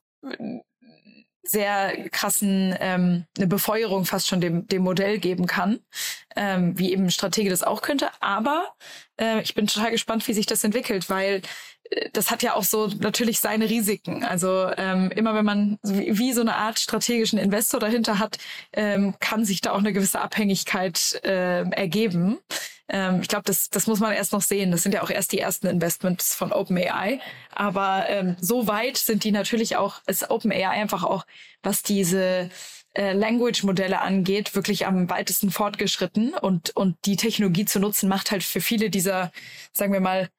sehr 1.43 2.09
krassen 2.09 2.75
ähm, 2.79 3.25
eine 3.37 3.47
Befeuerung 3.47 4.05
fast 4.05 4.27
schon 4.27 4.39
dem, 4.39 4.65
dem 4.67 4.81
Modell 4.81 5.19
geben 5.19 5.45
kann, 5.45 5.79
ähm, 6.37 6.77
wie 6.79 6.91
eben 6.91 7.11
Stratege 7.11 7.49
das 7.49 7.63
auch 7.63 7.81
könnte. 7.81 8.09
Aber 8.21 8.73
äh, 9.19 9.41
ich 9.41 9.53
bin 9.53 9.67
total 9.67 9.91
gespannt, 9.91 10.25
wie 10.27 10.33
sich 10.33 10.45
das 10.45 10.63
entwickelt, 10.63 11.09
weil 11.09 11.41
das 12.13 12.31
hat 12.31 12.43
ja 12.43 12.55
auch 12.55 12.63
so 12.63 12.87
natürlich 12.99 13.39
seine 13.39 13.69
Risiken. 13.69 14.23
Also 14.23 14.69
ähm, 14.77 15.11
immer 15.11 15.35
wenn 15.35 15.45
man 15.45 15.79
wie, 15.83 16.17
wie 16.17 16.33
so 16.33 16.41
eine 16.41 16.55
Art 16.55 16.79
strategischen 16.79 17.39
Investor 17.39 17.79
dahinter 17.79 18.19
hat, 18.19 18.37
ähm, 18.73 19.15
kann 19.19 19.45
sich 19.45 19.61
da 19.61 19.71
auch 19.71 19.79
eine 19.79 19.93
gewisse 19.93 20.21
Abhängigkeit 20.21 21.21
äh, 21.23 21.63
ergeben. 21.69 22.39
Ähm, 22.89 23.19
ich 23.21 23.27
glaube, 23.27 23.45
das, 23.45 23.69
das 23.69 23.87
muss 23.87 23.99
man 23.99 24.13
erst 24.13 24.33
noch 24.33 24.41
sehen. 24.41 24.71
Das 24.71 24.83
sind 24.83 24.93
ja 24.93 25.03
auch 25.03 25.09
erst 25.09 25.31
die 25.31 25.39
ersten 25.39 25.67
Investments 25.67 26.35
von 26.35 26.51
OpenAI. 26.51 27.19
Aber 27.51 28.05
ähm, 28.09 28.35
so 28.39 28.67
weit 28.67 28.97
sind 28.97 29.23
die 29.23 29.31
natürlich 29.31 29.75
auch, 29.77 30.01
ist 30.07 30.29
OpenAI 30.29 30.69
einfach 30.69 31.03
auch, 31.03 31.25
was 31.61 31.83
diese 31.83 32.49
äh, 32.93 33.13
Language-Modelle 33.13 34.01
angeht, 34.01 34.55
wirklich 34.55 34.85
am 34.85 35.09
weitesten 35.09 35.49
fortgeschritten 35.49 36.33
und, 36.35 36.75
und 36.75 36.97
die 37.05 37.15
Technologie 37.15 37.65
zu 37.65 37.79
nutzen, 37.79 38.07
macht 38.07 38.31
halt 38.31 38.43
für 38.43 38.61
viele 38.61 38.89
dieser, 38.89 39.31
sagen 39.71 39.93
wir 39.93 39.99
mal, 39.99 40.29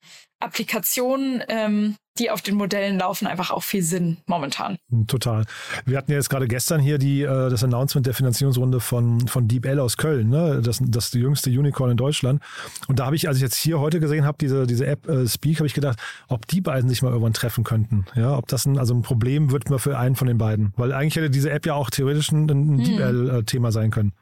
Applikationen, 0.41 1.43
ähm, 1.49 1.97
die 2.19 2.31
auf 2.31 2.43
den 2.43 2.55
Modellen 2.55 2.99
laufen, 2.99 3.26
einfach 3.26 3.50
auch 3.50 3.62
viel 3.62 3.83
Sinn 3.83 4.19
momentan. 4.26 4.76
Total. 5.09 5.45
Wir 5.85 5.99
hatten 5.99 6.12
ja 6.12 6.17
jetzt 6.17 6.31
gerade 6.31 6.47
gestern 6.47 6.81
hier 6.81 6.99
die, 6.99 7.23
äh, 7.23 7.50
das 7.50 7.64
Announcement 7.64 8.07
der 8.07 8.14
Finanzierungsrunde 8.14 8.79
von, 8.79 9.26
von 9.26 9.49
DeepL 9.49 9.81
aus 9.81 9.97
Köln, 9.97 10.29
ne? 10.29 10.61
das, 10.62 10.81
das 10.81 11.12
jüngste 11.12 11.50
Unicorn 11.50 11.91
in 11.91 11.97
Deutschland. 11.97 12.41
Und 12.87 13.00
da 13.00 13.07
habe 13.07 13.17
ich, 13.17 13.26
als 13.26 13.38
ich 13.38 13.43
jetzt 13.43 13.57
hier 13.57 13.81
heute 13.81 13.99
gesehen 13.99 14.25
habe, 14.25 14.38
diese, 14.41 14.67
diese 14.67 14.87
App 14.87 15.09
äh, 15.09 15.26
Speak, 15.26 15.59
habe 15.59 15.67
ich 15.67 15.75
gedacht, 15.75 15.99
ob 16.29 16.47
die 16.47 16.61
beiden 16.61 16.88
sich 16.88 17.03
mal 17.03 17.09
irgendwann 17.09 17.33
treffen 17.33 17.64
könnten. 17.64 18.05
Ja, 18.14 18.37
ob 18.37 18.47
das 18.47 18.64
ein, 18.67 18.79
also 18.79 18.95
ein 18.95 19.03
Problem 19.03 19.50
wird 19.50 19.69
mal 19.69 19.79
für 19.79 19.99
einen 19.99 20.14
von 20.14 20.29
den 20.29 20.38
beiden. 20.38 20.73
Weil 20.76 20.93
eigentlich 20.93 21.17
hätte 21.17 21.31
diese 21.31 21.50
App 21.50 21.67
ja 21.67 21.75
auch 21.75 21.91
theoretisch 21.91 22.31
ein, 22.31 22.49
ein 22.49 22.79
hm. 22.79 22.85
DeepL-Thema 22.85 23.73
sein 23.73 23.91
können. 23.91 24.12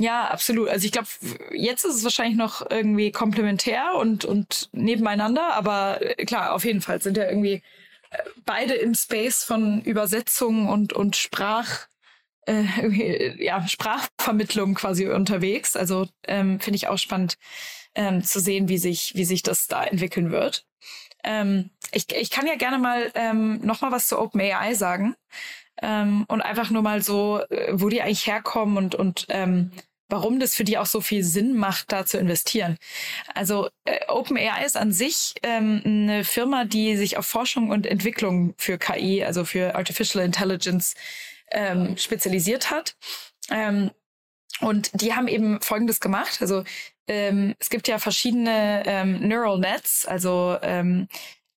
Ja, 0.00 0.28
absolut. 0.28 0.70
Also 0.70 0.86
ich 0.86 0.92
glaube, 0.92 1.08
jetzt 1.52 1.84
ist 1.84 1.96
es 1.96 2.04
wahrscheinlich 2.04 2.38
noch 2.38 2.70
irgendwie 2.70 3.12
komplementär 3.12 3.96
und, 3.96 4.24
und 4.24 4.70
nebeneinander, 4.72 5.52
aber 5.52 5.98
äh, 6.00 6.24
klar, 6.24 6.54
auf 6.54 6.64
jeden 6.64 6.80
Fall 6.80 7.02
sind 7.02 7.18
ja 7.18 7.28
irgendwie 7.28 7.62
äh, 8.10 8.18
beide 8.46 8.72
im 8.74 8.94
Space 8.94 9.44
von 9.44 9.82
Übersetzung 9.82 10.68
und, 10.70 10.94
und 10.94 11.16
Sprach, 11.16 11.86
äh, 12.46 13.44
ja, 13.44 13.68
Sprachvermittlung 13.68 14.74
quasi 14.74 15.06
unterwegs. 15.06 15.76
Also 15.76 16.08
ähm, 16.26 16.60
finde 16.60 16.76
ich 16.76 16.88
auch 16.88 16.96
spannend 16.98 17.36
ähm, 17.94 18.24
zu 18.24 18.40
sehen, 18.40 18.70
wie 18.70 18.78
sich, 18.78 19.14
wie 19.16 19.24
sich 19.26 19.42
das 19.42 19.66
da 19.66 19.84
entwickeln 19.84 20.30
wird. 20.30 20.64
Ähm, 21.24 21.68
ich, 21.92 22.06
ich 22.14 22.30
kann 22.30 22.46
ja 22.46 22.56
gerne 22.56 22.78
mal 22.78 23.12
ähm, 23.14 23.60
noch 23.66 23.82
mal 23.82 23.92
was 23.92 24.06
zu 24.08 24.18
OpenAI 24.18 24.72
sagen 24.74 25.14
ähm, 25.82 26.24
und 26.28 26.40
einfach 26.40 26.70
nur 26.70 26.82
mal 26.82 27.02
so, 27.02 27.40
äh, 27.50 27.72
wo 27.72 27.88
die 27.90 28.02
eigentlich 28.02 28.26
herkommen 28.26 28.78
und, 28.78 28.94
und 28.94 29.26
ähm, 29.28 29.72
warum 30.10 30.40
das 30.40 30.54
für 30.54 30.64
die 30.64 30.78
auch 30.78 30.86
so 30.86 31.00
viel 31.00 31.24
Sinn 31.24 31.56
macht, 31.56 31.92
da 31.92 32.04
zu 32.04 32.18
investieren. 32.18 32.76
Also 33.34 33.68
äh, 33.84 33.98
OpenAI 34.08 34.64
ist 34.64 34.76
an 34.76 34.92
sich 34.92 35.34
ähm, 35.42 35.82
eine 35.84 36.24
Firma, 36.24 36.64
die 36.64 36.96
sich 36.96 37.16
auf 37.16 37.26
Forschung 37.26 37.70
und 37.70 37.86
Entwicklung 37.86 38.54
für 38.58 38.78
KI, 38.78 39.24
also 39.24 39.44
für 39.44 39.74
Artificial 39.74 40.24
Intelligence, 40.24 40.94
ähm, 41.52 41.96
spezialisiert 41.96 42.70
hat. 42.70 42.96
Ähm, 43.50 43.90
und 44.60 44.90
die 45.00 45.14
haben 45.14 45.28
eben 45.28 45.60
Folgendes 45.62 46.00
gemacht. 46.00 46.38
Also 46.40 46.64
ähm, 47.06 47.54
es 47.58 47.70
gibt 47.70 47.88
ja 47.88 47.98
verschiedene 47.98 48.82
ähm, 48.86 49.26
Neural 49.26 49.58
Nets, 49.58 50.06
also 50.06 50.58
ähm, 50.62 51.08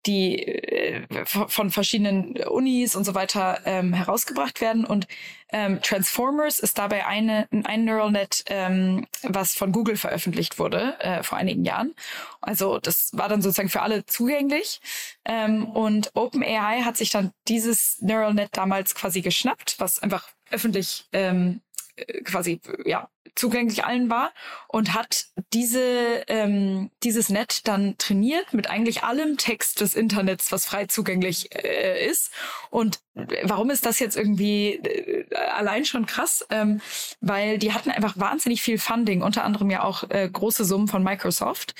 die 0.07 0.47
äh, 0.47 1.03
von 1.27 1.71
verschiedenen 1.71 2.37
Unis 2.45 2.97
und 2.97 3.05
so 3.05 3.15
weiter 3.15 3.61
ähm, 3.65 3.93
herausgebracht 3.93 4.61
werden. 4.61 4.85
Und 4.85 5.07
ähm, 5.51 5.81
Transformers 5.83 6.59
ist 6.59 6.79
dabei 6.79 7.07
eine, 7.07 7.49
ein 7.65 7.85
Neural 7.85 8.11
Net, 8.11 8.45
ähm, 8.49 9.07
was 9.23 9.55
von 9.55 9.71
Google 9.73 9.97
veröffentlicht 9.97 10.59
wurde 10.59 10.99
äh, 11.01 11.23
vor 11.23 11.39
einigen 11.39 11.65
Jahren. 11.65 11.95
Also 12.41 12.79
das 12.79 13.11
war 13.13 13.29
dann 13.29 13.43
sozusagen 13.43 13.69
für 13.69 13.83
alle 13.83 14.05
zugänglich. 14.07 14.81
Ähm, 15.25 15.67
und 15.67 16.11
OpenAI 16.15 16.83
hat 16.83 16.97
sich 16.97 17.11
dann 17.11 17.33
dieses 17.49 18.01
Neural 18.01 18.35
Net 18.35 18.51
damals 18.53 18.95
quasi 18.95 19.21
geschnappt, 19.21 19.77
was 19.79 20.01
einfach 20.01 20.29
öffentlich 20.51 21.07
ähm, 21.13 21.61
äh, 21.97 22.23
quasi 22.23 22.61
ja 22.85 23.09
zugänglich 23.35 23.85
allen 23.85 24.11
war 24.11 24.33
und 24.69 24.95
hat 24.95 25.27
diese 25.53 26.25
ähm, 26.29 26.91
dieses 27.03 27.29
Net 27.29 27.67
dann 27.67 27.97
trainiert 27.99 28.53
mit 28.53 28.69
eigentlich 28.69 29.03
allem 29.05 29.37
Text 29.37 29.81
des 29.81 29.95
Internets, 29.95 30.53
was 30.53 30.67
frei 30.67 30.87
zugänglich 30.87 31.55
äh, 31.55 32.07
ist. 32.07 32.31
Und 32.71 33.01
warum 33.15 33.71
ist 33.71 33.85
das 33.85 33.99
jetzt 33.99 34.17
irgendwie 34.17 34.75
äh, 34.75 35.27
allein 35.35 35.85
schon 35.85 36.07
krass? 36.07 36.47
Ähm, 36.51 36.81
weil 37.21 37.59
die 37.59 37.73
hatten 37.73 37.91
einfach 37.91 38.19
wahnsinnig 38.19 38.63
viel 38.63 38.79
Funding, 38.79 39.23
unter 39.23 39.45
anderem 39.45 39.71
ja 39.71 39.83
auch 39.83 40.09
äh, 40.11 40.29
große 40.29 40.65
Summen 40.65 40.89
von 40.89 41.03
Microsoft 41.03 41.75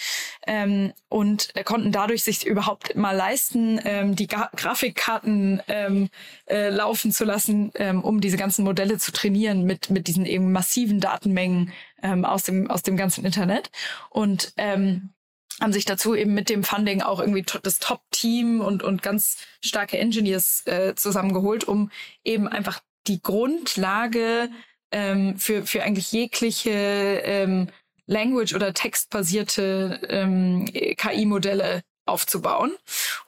ähm, 0.47 0.93
und 1.09 1.53
konnten 1.65 1.93
dadurch 1.93 2.23
sich 2.23 2.47
überhaupt 2.47 2.97
mal 2.97 3.17
leisten, 3.17 3.81
ähm, 3.85 4.15
die 4.15 4.27
Gra 4.27 4.51
Grafikkarten 4.55 5.63
ähm, 5.69 6.09
äh, 6.47 6.69
laufen 6.69 7.13
zu 7.13 7.25
lassen, 7.25 7.73
ähm, 7.77 8.03
um 8.05 8.21
diese 8.21 8.37
ganzen 8.37 8.65
Modelle 8.65 8.99
zu 8.99 9.13
trainieren 9.13 9.65
mit 9.65 9.91
mit 9.91 10.09
diesen 10.09 10.27
eben 10.27 10.53
massiven 10.53 11.01
Datenmengen 11.01 11.73
ähm, 12.03 12.25
aus 12.25 12.43
dem 12.45 12.71
aus 12.71 12.83
dem 12.83 12.97
ganzen 12.97 13.25
Internet 13.25 13.71
und 14.11 14.53
haben 15.63 15.73
sich 15.73 15.85
dazu 15.85 16.15
eben 16.15 16.35
mit 16.35 16.51
dem 16.51 16.65
Funding 16.65 17.01
auch 17.03 17.21
irgendwie 17.21 17.45
das 17.63 17.79
Top-Team 17.79 18.61
und 18.61 18.83
und 18.83 19.03
ganz 19.03 19.39
starke 19.61 19.97
Engineers 19.97 20.67
äh, 20.67 20.95
zusammengeholt, 20.97 21.65
um 21.65 21.91
eben 22.25 22.49
einfach 22.49 22.81
die 23.07 23.23
Grundlage 23.23 24.51
ähm, 24.91 25.39
für 25.39 25.65
für 25.65 25.83
eigentlich 25.83 26.13
jegliche 26.13 26.71
ähm, 26.71 27.69
Language- 28.07 28.55
oder 28.55 28.75
textbasierte 28.75 30.01
ähm, 30.09 30.67
KI-Modelle 30.97 31.83
aufzubauen. 32.05 32.73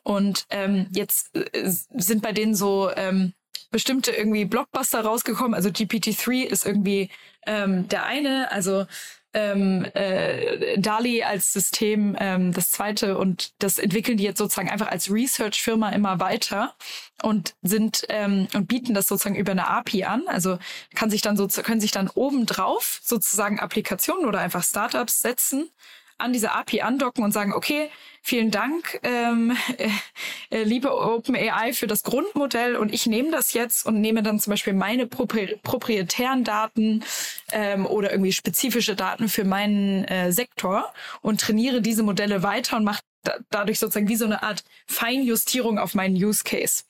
Und 0.02 0.46
ähm, 0.50 0.88
jetzt 0.92 1.34
äh, 1.36 1.70
sind 1.70 2.22
bei 2.22 2.32
denen 2.32 2.56
so 2.56 2.90
ähm, 2.96 3.32
bestimmte 3.70 4.10
irgendwie 4.10 4.44
Blockbuster 4.44 5.00
rausgekommen. 5.02 5.54
Also 5.54 5.68
GPT-3 5.68 6.44
ist 6.44 6.66
irgendwie 6.66 7.10
ähm, 7.46 7.88
der 7.88 8.04
eine, 8.04 8.50
also 8.50 8.86
ähm, 9.34 9.84
äh, 9.94 10.78
DALI 10.78 11.22
als 11.24 11.52
System 11.52 12.16
ähm, 12.18 12.52
das 12.52 12.70
zweite 12.70 13.18
und 13.18 13.52
das 13.58 13.78
entwickeln 13.78 14.16
die 14.16 14.24
jetzt 14.24 14.38
sozusagen 14.38 14.70
einfach 14.70 14.88
als 14.88 15.10
Research-Firma 15.10 15.90
immer 15.90 16.20
weiter 16.20 16.74
und 17.22 17.54
sind 17.62 18.04
ähm, 18.08 18.48
und 18.54 18.66
bieten 18.66 18.94
das 18.94 19.06
sozusagen 19.06 19.36
über 19.36 19.52
eine 19.52 19.68
API 19.68 20.04
an. 20.04 20.22
Also 20.26 20.58
kann 20.94 21.10
sich 21.10 21.22
dann 21.22 21.36
so 21.36 21.48
können 21.48 21.80
sich 21.80 21.90
dann 21.90 22.08
obendrauf 22.08 23.00
sozusagen 23.02 23.60
Applikationen 23.60 24.26
oder 24.26 24.40
einfach 24.40 24.62
Startups 24.62 25.20
setzen 25.20 25.70
an 26.18 26.32
diese 26.32 26.52
API 26.52 26.82
andocken 26.82 27.24
und 27.24 27.32
sagen, 27.32 27.52
okay, 27.52 27.90
vielen 28.22 28.50
Dank, 28.50 29.00
ähm, 29.02 29.56
äh, 30.50 30.62
liebe 30.62 30.94
OpenAI, 30.94 31.72
für 31.72 31.86
das 31.86 32.02
Grundmodell 32.02 32.76
und 32.76 32.92
ich 32.92 33.06
nehme 33.06 33.30
das 33.30 33.52
jetzt 33.52 33.86
und 33.86 34.00
nehme 34.00 34.22
dann 34.22 34.38
zum 34.38 34.52
Beispiel 34.52 34.72
meine 34.72 35.06
propri 35.06 35.58
proprietären 35.62 36.44
Daten 36.44 37.04
ähm, 37.52 37.86
oder 37.86 38.10
irgendwie 38.12 38.32
spezifische 38.32 38.96
Daten 38.96 39.28
für 39.28 39.44
meinen 39.44 40.04
äh, 40.04 40.32
Sektor 40.32 40.92
und 41.20 41.40
trainiere 41.40 41.82
diese 41.82 42.02
Modelle 42.02 42.42
weiter 42.42 42.76
und 42.76 42.84
mache 42.84 43.02
da 43.22 43.34
dadurch 43.50 43.78
sozusagen 43.78 44.08
wie 44.08 44.16
so 44.16 44.26
eine 44.26 44.42
Art 44.42 44.64
Feinjustierung 44.86 45.78
auf 45.78 45.94
meinen 45.94 46.14
Use 46.14 46.44
Case. 46.44 46.84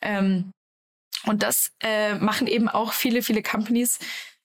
Ähm, 0.00 0.52
und 1.26 1.42
das 1.42 1.72
äh, 1.80 2.14
machen 2.14 2.46
eben 2.46 2.68
auch 2.68 2.92
viele, 2.92 3.22
viele 3.22 3.42
Companies, 3.42 3.98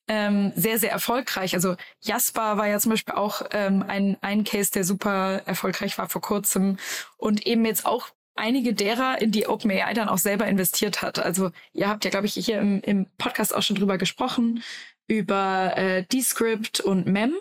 ähm, 0.09 0.51
sehr, 0.55 0.79
sehr 0.79 0.91
erfolgreich. 0.91 1.53
Also 1.53 1.75
Jasper 2.01 2.57
war 2.57 2.67
ja 2.67 2.79
zum 2.79 2.89
Beispiel 2.89 3.13
auch 3.13 3.43
ähm, 3.51 3.85
ein, 3.87 4.17
ein 4.21 4.43
Case, 4.43 4.71
der 4.71 4.83
super 4.83 5.43
erfolgreich 5.45 5.97
war 5.97 6.09
vor 6.09 6.21
kurzem 6.21 6.77
und 7.17 7.45
eben 7.45 7.63
jetzt 7.63 7.85
auch 7.85 8.09
einige 8.35 8.73
derer, 8.73 9.21
in 9.21 9.31
die 9.31 9.47
OpenAI 9.47 9.93
dann 9.93 10.09
auch 10.09 10.17
selber 10.17 10.47
investiert 10.47 11.01
hat. 11.01 11.19
Also 11.19 11.51
ihr 11.73 11.87
habt 11.87 12.05
ja, 12.05 12.11
glaube 12.11 12.25
ich, 12.25 12.33
hier 12.33 12.59
im, 12.59 12.81
im 12.81 13.05
Podcast 13.17 13.55
auch 13.55 13.61
schon 13.61 13.75
drüber 13.75 13.97
gesprochen, 13.97 14.63
über 15.07 15.77
äh, 15.77 16.03
Descript 16.03 16.79
und 16.79 17.05
Mem. 17.05 17.33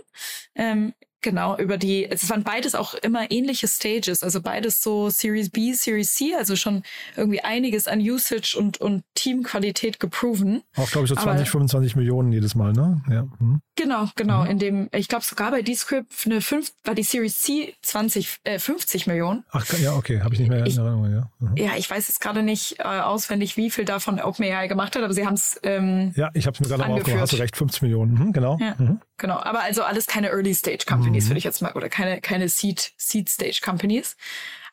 Ähm, 0.54 0.92
Genau, 1.20 1.56
über 1.58 1.78
die, 1.78 2.08
es 2.08 2.30
waren 2.30 2.44
beides 2.44 2.74
auch 2.76 2.94
immer 2.94 3.30
ähnliche 3.30 3.66
Stages, 3.66 4.22
also 4.22 4.40
beides 4.40 4.80
so 4.80 5.10
Series 5.10 5.50
B, 5.50 5.72
Series 5.72 6.14
C, 6.14 6.34
also 6.36 6.54
schon 6.54 6.84
irgendwie 7.16 7.40
einiges 7.40 7.88
an 7.88 8.00
Usage 8.00 8.56
und, 8.56 8.80
und 8.80 9.02
Teamqualität 9.14 9.98
geproven. 9.98 10.62
Auch, 10.76 10.90
glaube 10.90 11.06
ich, 11.06 11.08
so 11.08 11.16
20, 11.16 11.28
Aber, 11.28 11.46
25 11.46 11.96
Millionen 11.96 12.32
jedes 12.32 12.54
Mal, 12.54 12.72
ne? 12.72 13.02
Ja. 13.10 13.26
Hm. 13.38 13.60
Genau, 13.74 14.08
genau. 14.16 14.44
Mhm. 14.44 14.50
In 14.50 14.58
dem, 14.58 14.88
ich 14.92 15.08
glaube 15.08 15.24
sogar 15.24 15.50
bei 15.50 15.62
Descript 15.62 16.12
eine 16.24 16.40
5, 16.40 16.72
war 16.84 16.94
die 16.94 17.02
Series 17.02 17.40
C 17.40 17.74
20, 17.82 18.38
äh, 18.44 18.58
50 18.58 19.06
Millionen. 19.06 19.44
Ach 19.50 19.64
ja, 19.80 19.94
okay, 19.94 20.20
habe 20.20 20.34
ich 20.34 20.40
nicht 20.40 20.48
mehr 20.48 20.58
in 20.58 20.66
Erinnerung, 20.66 21.12
ja. 21.12 21.30
Mhm. 21.38 21.56
Ja, 21.56 21.70
ich 21.76 21.90
weiß 21.90 22.08
jetzt 22.08 22.20
gerade 22.20 22.42
nicht 22.42 22.78
äh, 22.78 22.82
auswendig, 22.82 23.56
wie 23.56 23.70
viel 23.70 23.84
davon 23.84 24.20
OpenAI 24.20 24.68
gemacht 24.68 24.94
hat, 24.96 25.02
aber 25.02 25.14
sie 25.14 25.26
haben 25.26 25.34
es. 25.34 25.58
Ähm, 25.62 26.12
ja, 26.16 26.30
ich 26.34 26.46
habe 26.46 26.54
es 26.54 26.60
mir 26.60 26.68
gerade 26.68 26.88
mal 26.88 26.98
aufgehört, 26.98 27.22
hast 27.22 27.32
du 27.32 27.36
recht, 27.36 27.56
50 27.56 27.82
Millionen, 27.82 28.14
mhm, 28.14 28.32
genau. 28.32 28.58
Ja, 28.60 28.74
mhm. 28.78 29.00
Genau, 29.16 29.34
aber 29.34 29.60
also 29.62 29.82
alles 29.82 30.06
keine 30.06 30.28
Early 30.28 30.54
Stage 30.54 30.84
Companies, 31.08 31.24
mhm. 31.24 31.28
würde 31.30 31.38
ich 31.38 31.44
jetzt 31.44 31.62
mal, 31.62 31.72
oder 31.72 31.88
keine, 31.88 32.20
keine 32.20 32.48
Seed, 32.48 32.92
Seed 32.96 33.28
Stage 33.28 33.60
Companies. 33.64 34.16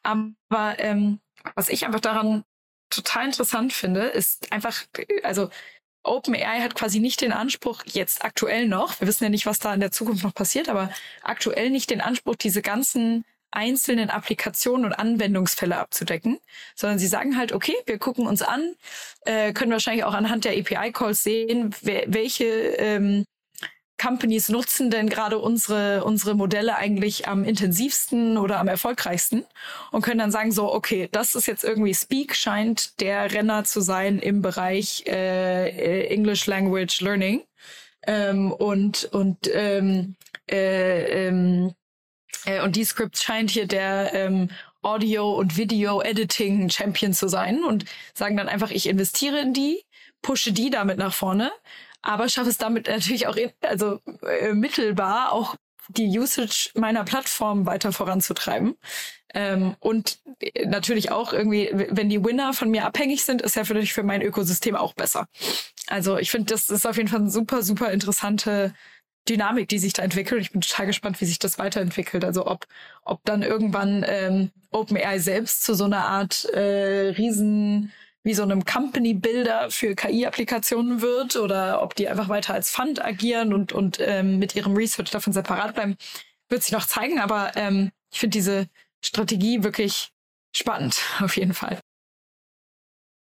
Aber 0.03 0.75
ähm, 0.77 1.19
was 1.55 1.69
ich 1.69 1.85
einfach 1.85 1.99
daran 1.99 2.43
total 2.89 3.25
interessant 3.25 3.73
finde, 3.73 4.01
ist 4.01 4.51
einfach, 4.51 4.83
also 5.23 5.49
OpenAI 6.03 6.61
hat 6.61 6.75
quasi 6.75 6.99
nicht 6.99 7.21
den 7.21 7.31
Anspruch, 7.31 7.83
jetzt 7.85 8.23
aktuell 8.23 8.67
noch, 8.67 8.99
wir 8.99 9.07
wissen 9.07 9.23
ja 9.23 9.29
nicht, 9.29 9.45
was 9.45 9.59
da 9.59 9.73
in 9.73 9.79
der 9.79 9.91
Zukunft 9.91 10.23
noch 10.23 10.35
passiert, 10.35 10.69
aber 10.69 10.91
aktuell 11.23 11.71
nicht 11.71 11.89
den 11.89 12.01
Anspruch, 12.01 12.35
diese 12.35 12.61
ganzen 12.61 13.25
einzelnen 13.51 14.09
Applikationen 14.09 14.85
und 14.85 14.93
Anwendungsfälle 14.93 15.77
abzudecken, 15.77 16.39
sondern 16.75 16.99
sie 16.99 17.07
sagen 17.07 17.37
halt, 17.37 17.53
okay, 17.53 17.75
wir 17.85 17.97
gucken 17.97 18.27
uns 18.27 18.41
an, 18.41 18.75
äh, 19.21 19.53
können 19.53 19.71
wahrscheinlich 19.71 20.03
auch 20.03 20.13
anhand 20.13 20.45
der 20.45 20.51
API-Calls 20.51 21.23
sehen, 21.23 21.73
welche 21.81 22.45
ähm, 22.45 23.25
Companies 23.97 24.49
nutzen 24.49 24.89
denn 24.89 25.09
gerade 25.09 25.39
unsere, 25.39 26.03
unsere 26.03 26.35
Modelle 26.35 26.75
eigentlich 26.75 27.27
am 27.27 27.43
intensivsten 27.43 28.37
oder 28.37 28.59
am 28.59 28.67
erfolgreichsten 28.67 29.45
und 29.91 30.01
können 30.01 30.19
dann 30.19 30.31
sagen, 30.31 30.51
so, 30.51 30.73
okay, 30.73 31.07
das 31.11 31.35
ist 31.35 31.45
jetzt 31.45 31.63
irgendwie 31.63 31.93
Speak, 31.93 32.35
scheint 32.35 32.99
der 32.99 33.31
Renner 33.31 33.63
zu 33.63 33.81
sein 33.81 34.19
im 34.19 34.41
Bereich 34.41 35.05
äh, 35.07 36.07
English 36.07 36.45
Language 36.45 37.01
Learning. 37.01 37.41
Ähm, 38.07 38.51
und 38.51 39.05
und 39.05 39.49
ähm, 39.51 40.15
äh, 40.49 41.27
ähm, 41.27 41.73
äh, 42.45 42.61
und 42.61 42.75
die 42.75 42.85
Script 42.85 43.17
scheint 43.17 43.49
hier 43.49 43.67
der 43.67 44.13
ähm, 44.13 44.49
Audio- 44.81 45.33
und 45.33 45.57
Video-Editing-Champion 45.57 47.13
zu 47.13 47.27
sein 47.27 47.63
und 47.63 47.85
sagen 48.13 48.37
dann 48.37 48.47
einfach, 48.47 48.69
ich 48.69 48.87
investiere 48.87 49.39
in 49.39 49.53
die, 49.53 49.83
pushe 50.21 50.51
die 50.51 50.69
damit 50.69 50.99
nach 50.99 51.13
vorne, 51.13 51.51
aber 52.05 52.29
schaffe 52.29 52.49
es 52.49 52.57
damit 52.57 52.87
natürlich 52.87 53.27
auch, 53.27 53.35
in, 53.35 53.51
also 53.61 53.99
äh, 54.21 54.53
mittelbar 54.53 55.31
auch 55.31 55.55
die 55.89 56.17
Usage 56.17 56.71
meiner 56.75 57.03
Plattform 57.03 57.65
weiter 57.65 57.91
voranzutreiben. 57.91 58.75
Ähm, 59.33 59.75
und 59.79 60.19
natürlich 60.65 61.11
auch 61.11 61.33
irgendwie, 61.33 61.69
wenn 61.73 62.09
die 62.09 62.23
Winner 62.23 62.53
von 62.53 62.69
mir 62.69 62.85
abhängig 62.85 63.25
sind, 63.25 63.41
ist 63.41 63.55
ja 63.55 63.63
natürlich 63.63 63.93
für 63.93 64.03
mein 64.03 64.21
Ökosystem 64.21 64.75
auch 64.75 64.93
besser. 64.93 65.27
Also 65.87 66.17
ich 66.17 66.31
finde, 66.31 66.53
das 66.53 66.69
ist 66.69 66.87
auf 66.87 66.97
jeden 66.97 67.09
Fall 67.09 67.19
eine 67.19 67.29
super, 67.29 67.61
super 67.61 67.91
interessante 67.91 68.73
Dynamik, 69.27 69.67
die 69.67 69.79
sich 69.79 69.93
da 69.93 70.03
entwickelt. 70.03 70.41
Ich 70.41 70.51
bin 70.51 70.61
total 70.61 70.85
gespannt, 70.85 71.19
wie 71.19 71.25
sich 71.25 71.39
das 71.39 71.57
weiterentwickelt. 71.59 72.23
Also 72.23 72.45
ob, 72.47 72.65
ob 73.03 73.23
dann 73.25 73.41
irgendwann 73.41 74.05
ähm, 74.07 74.51
OpenAI 74.71 75.19
selbst 75.19 75.63
zu 75.63 75.73
so 75.73 75.85
einer 75.85 76.05
Art 76.05 76.45
äh, 76.45 77.09
riesen 77.17 77.91
wie 78.25 78.33
so 78.33 78.41
einem 78.41 78.65
Company-Builder 78.65 79.69
für 79.69 79.93
KI-Applikationen 79.95 81.01
wird 81.01 81.35
oder 81.35 81.83
ob 81.83 81.95
die 81.95 82.09
einfach 82.09 82.27
weiter 82.27 82.55
als 82.55 82.71
Fund 82.71 83.03
agieren 83.03 83.53
und, 83.53 83.71
und 83.71 83.99
ähm, 84.01 84.39
mit 84.39 84.55
ihrem 84.55 84.75
Research 84.75 85.11
davon 85.11 85.31
separat 85.31 85.75
bleiben, 85.75 85.95
wird 86.49 86.63
sich 86.63 86.71
noch 86.71 86.87
zeigen. 86.87 87.19
Aber 87.19 87.51
ähm, 87.55 87.91
ich 88.11 88.19
finde 88.19 88.33
diese 88.33 88.67
Strategie 89.03 89.63
wirklich 89.63 90.09
spannend, 90.51 90.99
auf 91.21 91.37
jeden 91.37 91.53
Fall. 91.53 91.79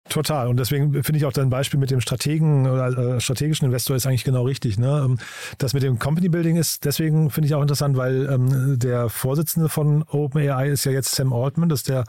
Total. 0.09 0.47
Und 0.47 0.57
deswegen 0.57 1.03
finde 1.03 1.17
ich 1.17 1.25
auch 1.25 1.33
dein 1.33 1.49
Beispiel 1.49 1.79
mit 1.79 1.91
dem 1.91 2.01
Strategen 2.01 2.67
oder 2.67 3.15
äh, 3.15 3.21
strategischen 3.21 3.65
Investor 3.65 3.95
ist 3.95 4.05
eigentlich 4.05 4.23
genau 4.23 4.43
richtig. 4.43 4.77
Ne? 4.77 5.03
Ähm, 5.05 5.17
das 5.57 5.73
mit 5.73 5.83
dem 5.83 5.99
Company 5.99 6.29
Building 6.29 6.55
ist 6.57 6.85
deswegen 6.85 7.29
finde 7.29 7.47
ich 7.47 7.55
auch 7.55 7.61
interessant, 7.61 7.97
weil 7.97 8.27
ähm, 8.31 8.79
der 8.79 9.09
Vorsitzende 9.09 9.69
von 9.69 10.03
OpenAI 10.03 10.69
ist 10.69 10.85
ja 10.85 10.91
jetzt 10.91 11.15
Sam 11.15 11.33
Altman, 11.33 11.69
das 11.69 11.81
ist 11.81 11.89
der, 11.89 12.03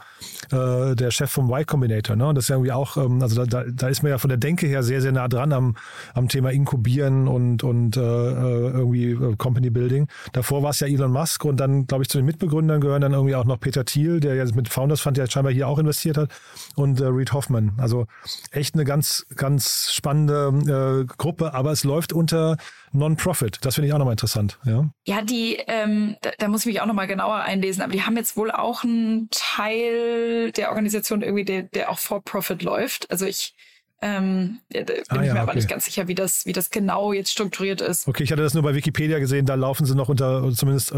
äh, 0.51 0.95
der 0.95 1.11
Chef 1.11 1.29
vom 1.29 1.49
Y 1.49 1.65
Combinator. 1.65 2.15
Ne? 2.15 2.27
Und 2.27 2.35
das 2.35 2.45
ist 2.45 2.49
ja 2.49 2.55
irgendwie 2.55 2.71
auch, 2.71 2.97
ähm, 2.97 3.21
also 3.21 3.45
da, 3.45 3.63
da 3.63 3.87
ist 3.87 4.03
man 4.03 4.11
ja 4.11 4.17
von 4.17 4.29
der 4.29 4.37
Denke 4.37 4.67
her 4.67 4.83
sehr, 4.83 5.01
sehr 5.01 5.11
nah 5.11 5.27
dran 5.27 5.53
am, 5.53 5.75
am 6.13 6.27
Thema 6.27 6.51
Inkubieren 6.51 7.27
und, 7.27 7.63
und 7.63 7.97
äh, 7.97 8.01
äh 8.01 8.71
irgendwie 8.71 9.11
äh, 9.11 9.35
Company 9.37 9.69
Building. 9.69 10.07
Davor 10.33 10.63
war 10.63 10.71
es 10.71 10.79
ja 10.79 10.87
Elon 10.87 11.11
Musk 11.11 11.45
und 11.45 11.57
dann, 11.57 11.85
glaube 11.87 12.03
ich, 12.03 12.09
zu 12.09 12.17
den 12.17 12.25
Mitbegründern 12.25 12.81
gehören 12.81 13.01
dann 13.01 13.13
irgendwie 13.13 13.35
auch 13.35 13.45
noch 13.45 13.59
Peter 13.59 13.85
Thiel, 13.85 14.19
der 14.19 14.35
ja 14.35 14.45
mit 14.55 14.69
Founders 14.69 15.01
Fund 15.01 15.17
ja 15.17 15.29
scheinbar 15.29 15.53
hier 15.53 15.67
auch 15.67 15.79
investiert 15.79 16.17
hat 16.17 16.29
und 16.75 16.99
äh, 16.99 17.05
Reed 17.05 17.33
Hoffman. 17.33 17.73
Also 17.77 17.90
also 17.91 18.07
echt 18.51 18.75
eine 18.75 18.85
ganz, 18.85 19.25
ganz 19.35 19.91
spannende 19.91 21.05
äh, 21.07 21.13
Gruppe, 21.17 21.53
aber 21.53 21.71
es 21.71 21.83
läuft 21.83 22.13
unter 22.13 22.57
Non-Profit. 22.93 23.59
Das 23.61 23.75
finde 23.75 23.87
ich 23.87 23.93
auch 23.93 23.97
nochmal 23.97 24.13
interessant. 24.13 24.59
Ja, 24.63 24.89
ja 25.05 25.21
die, 25.21 25.57
ähm, 25.67 26.15
da, 26.21 26.31
da 26.37 26.47
muss 26.47 26.61
ich 26.61 26.67
mich 26.67 26.81
auch 26.81 26.85
nochmal 26.85 27.07
genauer 27.07 27.35
einlesen, 27.35 27.83
aber 27.83 27.91
die 27.91 28.03
haben 28.03 28.15
jetzt 28.15 28.37
wohl 28.37 28.51
auch 28.51 28.83
einen 28.83 29.29
Teil 29.31 30.51
der 30.53 30.69
Organisation 30.69 31.21
irgendwie, 31.21 31.45
der, 31.45 31.63
der 31.63 31.89
auch 31.89 31.99
For-Profit 31.99 32.63
läuft. 32.63 33.11
Also 33.11 33.25
ich 33.25 33.55
ähm, 34.03 34.59
bin 34.69 34.85
ah, 35.09 35.21
ich 35.21 35.27
ja, 35.27 35.33
mir 35.35 35.41
aber 35.41 35.53
nicht 35.53 35.69
ganz 35.69 35.85
sicher, 35.85 36.07
wie 36.07 36.15
das, 36.15 36.47
wie 36.47 36.53
das 36.53 36.71
genau 36.71 37.13
jetzt 37.13 37.31
strukturiert 37.31 37.81
ist. 37.81 38.07
Okay, 38.07 38.23
ich 38.23 38.31
hatte 38.31 38.41
das 38.41 38.55
nur 38.55 38.63
bei 38.63 38.73
Wikipedia 38.73 39.19
gesehen, 39.19 39.45
da 39.45 39.53
laufen 39.53 39.85
sie 39.85 39.93
noch 39.93 40.09
unter, 40.09 40.51
zumindest 40.53 40.91
äh, 40.91 40.95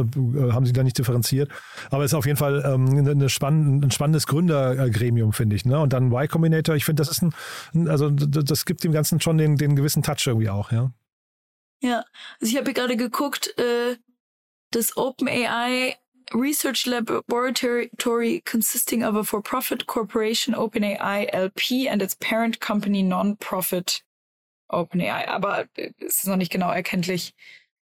haben 0.51 0.65
sie 0.65 0.71
da 0.71 0.83
nicht 0.83 0.97
differenziert. 0.97 1.51
Aber 1.91 2.05
es 2.05 2.11
ist 2.11 2.15
auf 2.15 2.25
jeden 2.25 2.37
Fall 2.37 2.63
ähm, 2.65 3.05
eine 3.05 3.27
spann 3.27 3.83
ein 3.83 3.91
spannendes 3.91 4.25
Gründergremium, 4.25 5.33
finde 5.33 5.57
ich. 5.57 5.65
Ne? 5.65 5.79
Und 5.79 5.91
dann 5.91 6.13
Y 6.13 6.27
Combinator, 6.29 6.75
ich 6.75 6.85
finde, 6.85 7.01
das 7.01 7.11
ist 7.11 7.21
ein, 7.21 7.89
also 7.89 8.09
das 8.09 8.65
gibt 8.65 8.85
dem 8.85 8.93
Ganzen 8.93 9.19
schon 9.19 9.37
den, 9.37 9.57
den 9.57 9.75
gewissen 9.75 10.01
Touch 10.01 10.25
irgendwie 10.25 10.49
auch, 10.49 10.71
ja. 10.71 10.91
Ja, 11.81 12.05
also 12.39 12.53
ich 12.53 12.57
habe 12.57 12.71
gerade 12.71 12.95
geguckt, 12.95 13.53
äh, 13.57 13.97
das 14.71 14.95
OpenAI 14.95 15.97
research 16.33 16.85
laboratory 16.85 18.41
consisting 18.45 19.03
of 19.03 19.15
a 19.15 19.23
for-profit 19.23 19.85
corporation, 19.87 20.53
OpenAI 20.55 21.29
LP, 21.33 21.87
and 21.87 22.01
its 22.01 22.15
parent 22.15 22.59
company, 22.59 23.03
non-profit 23.03 24.01
OpenAI. 24.71 25.27
Aber 25.27 25.67
es 25.75 26.19
ist 26.19 26.27
noch 26.27 26.37
nicht 26.37 26.51
genau 26.51 26.71
erkenntlich, 26.71 27.33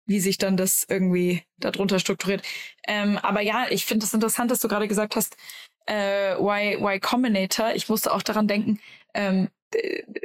wie 0.05 0.19
sich 0.19 0.37
dann 0.37 0.57
das 0.57 0.85
irgendwie 0.87 1.43
darunter 1.57 1.99
strukturiert. 1.99 2.41
Ähm, 2.87 3.17
aber 3.17 3.41
ja, 3.41 3.65
ich 3.69 3.85
finde 3.85 4.05
es 4.05 4.11
das 4.11 4.15
interessant, 4.15 4.51
dass 4.51 4.61
du 4.61 4.67
gerade 4.67 4.87
gesagt 4.87 5.15
hast, 5.15 5.35
äh, 5.87 6.35
Y, 6.39 6.79
y 6.81 6.99
Combinator. 6.99 7.73
Ich 7.75 7.89
musste 7.89 8.13
auch 8.13 8.23
daran 8.23 8.47
denken, 8.47 8.79
ähm, 9.13 9.45
äh, 9.45 9.56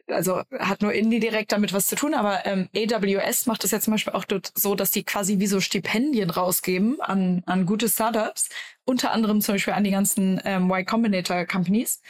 also 0.07 0.43
hat 0.59 0.83
nur 0.83 0.93
Indie 0.93 1.21
direkt 1.21 1.53
damit 1.53 1.73
was 1.73 1.87
zu 1.87 1.97
tun, 1.97 2.15
aber 2.15 2.47
ähm, 2.47 2.69
AWS 2.75 3.47
macht 3.47 3.65
es 3.65 3.71
ja 3.71 3.81
zum 3.81 3.93
Beispiel 3.93 4.13
auch 4.13 4.25
dort 4.25 4.53
so, 4.55 4.75
dass 4.75 4.91
die 4.91 5.05
quasi 5.05 5.39
wie 5.39 5.47
so 5.47 5.61
Stipendien 5.61 6.31
rausgeben 6.31 7.01
an, 7.01 7.43
an 7.47 7.67
gute 7.67 7.89
Startups, 7.89 8.49
unter 8.85 9.11
anderem 9.13 9.41
zum 9.41 9.55
Beispiel 9.55 9.75
an 9.75 9.85
die 9.85 9.91
ganzen 9.91 10.41
ähm, 10.45 10.71
Y 10.71 10.87
Combinator 10.87 11.45
Companies 11.45 12.01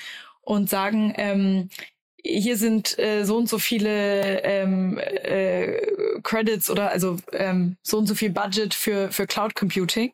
und 0.43 0.69
sagen, 0.69 1.15
ähm, 1.17 1.71
hier 2.25 2.57
sind 2.57 2.99
äh, 2.99 3.25
so 3.25 3.37
und 3.37 3.49
so 3.49 3.59
viele 3.59 4.43
ähm, 4.45 4.99
äh, 4.99 5.81
Credits 6.23 6.71
oder 6.71 6.91
also 6.91 7.17
ähm, 7.33 7.77
so 7.83 7.99
und 7.99 8.07
so 8.07 8.15
viel 8.15 8.31
Budget 8.31 8.75
für, 8.75 9.11
für 9.11 9.27
Cloud 9.27 9.55
Computing 9.55 10.13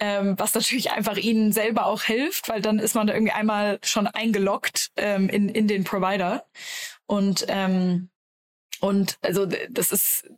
ähm, 0.00 0.38
was 0.38 0.54
natürlich 0.54 0.90
einfach 0.90 1.16
ihnen 1.16 1.52
selber 1.52 1.86
auch 1.86 2.02
hilft, 2.02 2.48
weil 2.48 2.62
dann 2.62 2.78
ist 2.78 2.94
man 2.94 3.06
da 3.06 3.14
irgendwie 3.14 3.32
einmal 3.32 3.78
schon 3.82 4.06
eingeloggt 4.06 4.90
ähm, 4.96 5.28
in, 5.28 5.48
in 5.48 5.68
den 5.68 5.84
Provider. 5.84 6.46
Und, 7.06 7.44
ähm, 7.48 8.08
und 8.80 9.18
also 9.22 9.46
das 9.46 9.92
ist 9.92 10.30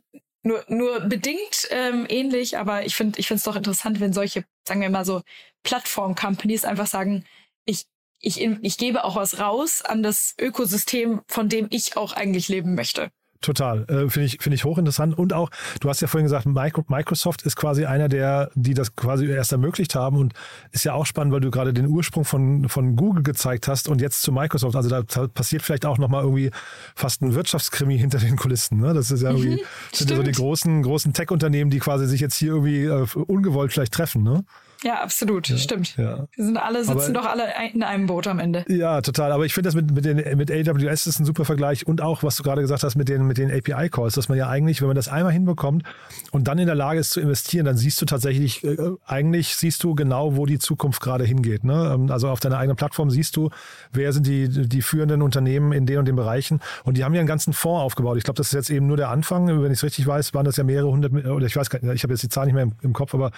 nur, 0.43 0.63
nur 0.67 0.99
bedingt 1.01 1.67
ähm, 1.71 2.05
ähnlich, 2.09 2.57
aber 2.57 2.85
ich 2.85 2.95
finde 2.95 3.19
ich 3.19 3.27
finde 3.27 3.37
es 3.37 3.43
doch 3.43 3.55
interessant, 3.55 4.01
wenn 4.01 4.11
solche, 4.11 4.43
sagen 4.67 4.81
wir 4.81 4.89
mal 4.89 5.05
so, 5.05 5.21
Plattform-Companies 5.63 6.65
einfach 6.65 6.87
sagen, 6.87 7.25
ich, 7.65 7.85
ich, 8.19 8.41
ich 8.41 8.77
gebe 8.77 9.05
auch 9.05 9.15
was 9.15 9.39
raus 9.39 9.81
an 9.81 10.03
das 10.03 10.35
Ökosystem, 10.39 11.21
von 11.27 11.47
dem 11.47 11.67
ich 11.69 11.95
auch 11.95 12.11
eigentlich 12.11 12.49
leben 12.49 12.75
möchte. 12.75 13.11
Total. 13.43 13.83
Äh, 13.89 14.09
Finde 14.09 14.23
ich, 14.23 14.37
finde 14.39 14.55
ich 14.55 14.63
hochinteressant. 14.63 15.17
Und 15.17 15.33
auch, 15.33 15.49
du 15.81 15.89
hast 15.89 16.01
ja 16.01 16.07
vorhin 16.07 16.25
gesagt, 16.25 16.45
Microsoft 16.45 17.41
ist 17.43 17.57
quasi 17.57 17.85
einer 17.85 18.07
der, 18.07 18.49
die 18.55 18.73
das 18.73 18.95
quasi 18.95 19.27
erst 19.27 19.51
ermöglicht 19.51 19.95
haben. 19.95 20.17
Und 20.17 20.33
ist 20.71 20.85
ja 20.85 20.93
auch 20.93 21.05
spannend, 21.05 21.33
weil 21.33 21.41
du 21.41 21.51
gerade 21.51 21.73
den 21.73 21.87
Ursprung 21.87 22.23
von, 22.23 22.69
von 22.69 22.95
Google 22.95 23.21
gezeigt 23.21 23.67
hast 23.67 23.89
und 23.89 24.01
jetzt 24.01 24.21
zu 24.21 24.31
Microsoft. 24.31 24.75
Also 24.75 24.89
da 24.89 25.03
passiert 25.27 25.61
vielleicht 25.61 25.85
auch 25.85 25.97
nochmal 25.97 26.23
irgendwie 26.23 26.51
fast 26.95 27.21
ein 27.21 27.35
Wirtschaftskrimi 27.35 27.99
hinter 27.99 28.19
den 28.19 28.37
Kulissen. 28.37 28.79
Ne? 28.79 28.93
Das 28.93 29.11
ist 29.11 29.21
ja 29.21 29.31
irgendwie, 29.31 29.61
mhm, 29.61 29.65
sind 29.91 30.09
ja 30.09 30.15
so 30.15 30.23
die 30.23 30.31
großen, 30.31 30.81
großen 30.81 31.11
Tech-Unternehmen, 31.11 31.69
die 31.69 31.79
quasi 31.79 32.07
sich 32.07 32.21
jetzt 32.21 32.35
hier 32.35 32.53
irgendwie 32.53 32.85
äh, 32.85 33.05
ungewollt 33.27 33.73
vielleicht 33.73 33.93
treffen. 33.93 34.23
Ne? 34.23 34.45
Ja, 34.83 35.01
absolut, 35.01 35.47
ja, 35.49 35.57
stimmt. 35.57 35.95
Ja. 35.97 36.27
Wir 36.35 36.45
sind 36.45 36.57
alle, 36.57 36.83
sitzen 36.83 36.99
aber, 36.99 37.13
doch 37.13 37.25
alle 37.25 37.45
in 37.73 37.83
einem 37.83 38.07
Boot 38.07 38.27
am 38.27 38.39
Ende. 38.39 38.65
Ja, 38.67 39.01
total. 39.01 39.31
Aber 39.31 39.45
ich 39.45 39.53
finde 39.53 39.67
das 39.67 39.75
mit, 39.75 39.91
mit, 39.91 40.05
den, 40.05 40.37
mit 40.37 40.51
AWS 40.51 41.07
ist 41.07 41.19
ein 41.19 41.25
super 41.25 41.45
Vergleich 41.45 41.87
und 41.87 42.01
auch, 42.01 42.23
was 42.23 42.35
du 42.35 42.43
gerade 42.43 42.61
gesagt 42.61 42.83
hast, 42.83 42.95
mit 42.95 43.07
den, 43.07 43.25
mit 43.25 43.37
den 43.37 43.49
API-Calls, 43.51 44.15
dass 44.15 44.29
man 44.29 44.37
ja 44.37 44.49
eigentlich, 44.49 44.81
wenn 44.81 44.87
man 44.87 44.95
das 44.95 45.07
einmal 45.07 45.31
hinbekommt 45.31 45.83
und 46.31 46.47
dann 46.47 46.59
in 46.59 46.65
der 46.65 46.75
Lage 46.75 46.99
ist 46.99 47.11
zu 47.11 47.21
investieren, 47.21 47.65
dann 47.65 47.77
siehst 47.77 48.01
du 48.01 48.05
tatsächlich, 48.05 48.63
äh, 48.63 48.77
eigentlich 49.05 49.55
siehst 49.55 49.83
du 49.83 49.95
genau, 49.95 50.35
wo 50.35 50.45
die 50.45 50.59
Zukunft 50.59 51.01
gerade 51.01 51.23
hingeht. 51.23 51.63
Ne? 51.63 51.91
Ähm, 51.93 52.11
also 52.11 52.29
auf 52.29 52.39
deiner 52.39 52.57
eigenen 52.57 52.75
Plattform 52.75 53.09
siehst 53.09 53.37
du, 53.37 53.49
wer 53.91 54.11
sind 54.11 54.27
die, 54.27 54.49
die 54.49 54.81
führenden 54.81 55.21
Unternehmen 55.21 55.71
in 55.71 55.85
den 55.85 55.99
und 55.99 56.05
den 56.05 56.15
Bereichen. 56.15 56.59
Und 56.83 56.97
die 56.97 57.03
haben 57.03 57.13
ja 57.13 57.21
einen 57.21 57.27
ganzen 57.27 57.53
Fonds 57.53 57.83
aufgebaut. 57.83 58.17
Ich 58.17 58.23
glaube, 58.23 58.37
das 58.37 58.47
ist 58.47 58.53
jetzt 58.53 58.69
eben 58.69 58.87
nur 58.87 58.97
der 58.97 59.09
Anfang. 59.09 59.47
Wenn 59.47 59.71
ich 59.71 59.79
es 59.79 59.83
richtig 59.83 60.05
weiß, 60.05 60.33
waren 60.33 60.45
das 60.45 60.57
ja 60.57 60.63
mehrere 60.63 60.91
hundert, 60.91 61.13
oder 61.25 61.45
ich 61.45 61.55
weiß 61.55 61.69
gar 61.69 61.81
nicht, 61.81 61.93
ich 61.93 62.03
habe 62.03 62.13
jetzt 62.13 62.23
die 62.23 62.29
Zahl 62.29 62.45
nicht 62.45 62.55
mehr 62.55 62.63
im, 62.63 62.73
im 62.81 62.93
Kopf, 62.93 63.13
aber 63.13 63.31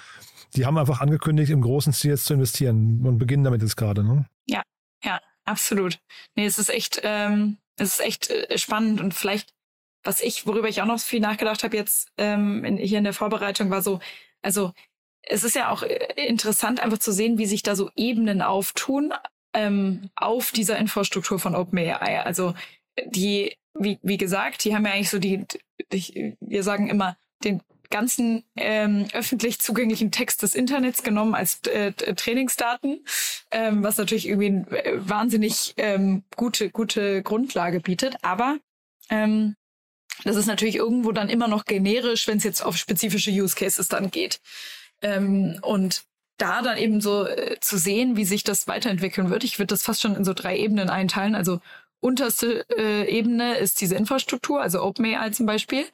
die 0.56 0.66
haben 0.66 0.78
einfach 0.78 1.02
angekündigt, 1.02 1.52
im 1.52 1.62
großen 1.62 1.94
Stil 1.94 2.12
jetzt 2.12 2.26
zu 2.26 2.34
investieren 2.34 3.06
und 3.06 3.18
beginnen 3.18 3.44
damit 3.44 3.62
jetzt 3.62 3.76
gerade. 3.76 4.04
Ne? 4.04 4.26
Ja, 4.46 4.64
ja, 5.04 5.20
absolut. 5.46 6.00
Nee, 6.36 6.46
es 6.46 6.60
ist 6.60 6.70
echt, 6.70 7.02
ähm, 7.04 7.58
es 7.78 7.94
ist 7.94 8.06
echt 8.06 8.30
äh, 8.30 8.58
spannend 8.58 9.02
und 9.02 9.14
vielleicht, 9.14 9.54
was 10.04 10.22
ich, 10.22 10.46
worüber 10.46 10.70
ich 10.70 10.82
auch 10.82 10.86
noch 10.86 11.00
viel 11.00 11.20
nachgedacht 11.20 11.64
habe 11.64 11.76
jetzt 11.76 12.10
ähm, 12.18 12.64
in, 12.64 12.78
hier 12.78 13.00
in 13.00 13.04
der 13.04 13.14
Vorbereitung, 13.14 13.70
war 13.70 13.82
so, 13.82 14.00
also 14.42 14.74
es 15.24 15.44
ist 15.44 15.56
ja 15.56 15.70
auch 15.70 15.84
äh, 15.84 16.28
interessant, 16.28 16.80
einfach 16.80 17.00
zu 17.00 17.12
sehen, 17.12 17.38
wie 17.38 17.46
sich 17.46 17.64
da 17.64 17.76
so 17.76 17.90
Ebenen 17.96 18.42
auftun 18.42 19.14
ähm, 19.54 20.10
auf 20.16 20.52
dieser 20.52 20.78
Infrastruktur 20.78 21.40
von 21.40 21.56
OpenAI. 21.56 22.24
Also 22.24 22.54
die, 23.06 23.56
wie, 23.74 24.00
wie 24.04 24.18
gesagt, 24.18 24.64
die 24.64 24.76
haben 24.76 24.86
ja 24.86 24.94
eigentlich 24.94 25.10
so 25.10 25.20
die, 25.20 25.46
die 25.92 26.38
wir 26.40 26.64
sagen 26.64 26.88
immer, 26.88 27.18
den 27.44 27.62
ganzen 27.90 28.44
ähm, 28.56 29.08
öffentlich 29.14 29.60
zugänglichen 29.60 30.12
Text 30.12 30.44
des 30.44 30.56
Internets 30.56 31.04
genommen 31.04 31.36
als 31.36 31.62
äh, 31.68 31.92
Trainingsdaten, 31.94 33.06
ähm, 33.52 33.84
was 33.84 33.98
natürlich 33.98 34.28
irgendwie 34.28 34.48
eine 34.48 34.86
äh, 34.86 35.10
wahnsinnig 35.10 35.74
ähm, 35.78 36.24
gute, 36.36 36.70
gute 36.70 37.24
Grundlage 37.24 37.80
bietet. 37.80 38.16
Aber 38.22 38.58
ähm, 39.10 39.56
Das 40.24 40.36
ist 40.38 40.46
natürlich 40.48 40.78
irgendwo 40.78 41.12
dann 41.12 41.30
immer 41.30 41.48
noch 41.48 41.66
generisch, 41.66 42.28
wenn 42.28 42.38
es 42.38 42.44
jetzt 42.44 42.62
auf 42.62 42.78
spezifische 42.78 43.32
Use 43.32 43.56
Cases 43.56 43.88
dann 43.88 44.12
geht. 44.12 44.40
Ähm, 45.02 45.60
und 45.62 46.04
da 46.38 46.62
dann 46.62 46.78
eben 46.78 47.02
so 47.02 47.26
äh, 47.28 47.60
zu 47.62 47.78
sehen, 47.78 48.18
wie 48.18 48.26
sich 48.26 48.44
das 48.44 48.68
weiterentwickeln 48.68 49.30
wird. 49.30 49.44
Ich 49.44 49.60
würde 49.60 49.74
das 49.74 49.84
fast 49.84 50.02
schon 50.02 50.16
in 50.16 50.26
so 50.26 50.34
drei 50.34 50.58
Ebenen 50.58 50.90
einteilen. 50.90 51.36
Also 51.36 51.60
unterste 52.02 52.66
äh, 52.78 53.06
Ebene 53.10 53.58
ist 53.58 53.82
diese 53.82 53.96
Infrastruktur, 53.96 54.62
also 54.62 54.82
OpenAI 54.84 55.32
zum 55.32 55.46
Beispiel. 55.46 55.86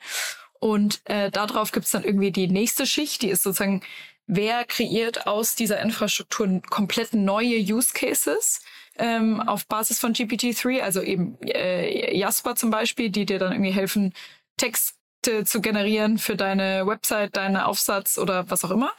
Und 0.62 1.02
äh, 1.06 1.32
darauf 1.32 1.72
gibt 1.72 1.88
es 1.88 1.92
dann 1.92 2.04
irgendwie 2.04 2.32
die 2.32 2.48
nächste 2.48 2.86
Schicht, 2.86 3.24
die 3.24 3.30
ist 3.30 3.42
sozusagen, 3.42 3.82
wer 4.28 4.64
kreiert 4.64 5.26
aus 5.26 5.56
dieser 5.56 5.82
Infrastruktur 5.82 6.62
komplett 6.70 7.16
neue 7.16 7.58
Use 7.58 7.92
Cases 7.94 8.62
ähm, 9.00 9.42
auf 9.42 9.66
Basis 9.66 9.98
von 9.98 10.14
GPT-3, 10.14 10.82
also 10.82 11.02
eben 11.02 11.36
äh, 11.42 12.16
Jasper 12.16 12.56
zum 12.56 12.70
Beispiel, 12.70 13.10
die 13.10 13.26
dir 13.26 13.40
dann 13.40 13.54
irgendwie 13.54 13.72
helfen, 13.72 14.14
Texte 15.22 15.44
zu 15.46 15.62
generieren 15.62 16.18
für 16.18 16.36
deine 16.36 16.86
Website, 16.88 17.36
deinen 17.36 17.58
Aufsatz 17.58 18.18
oder 18.18 18.50
was 18.50 18.64
auch 18.64 18.72
immer. 18.72 18.92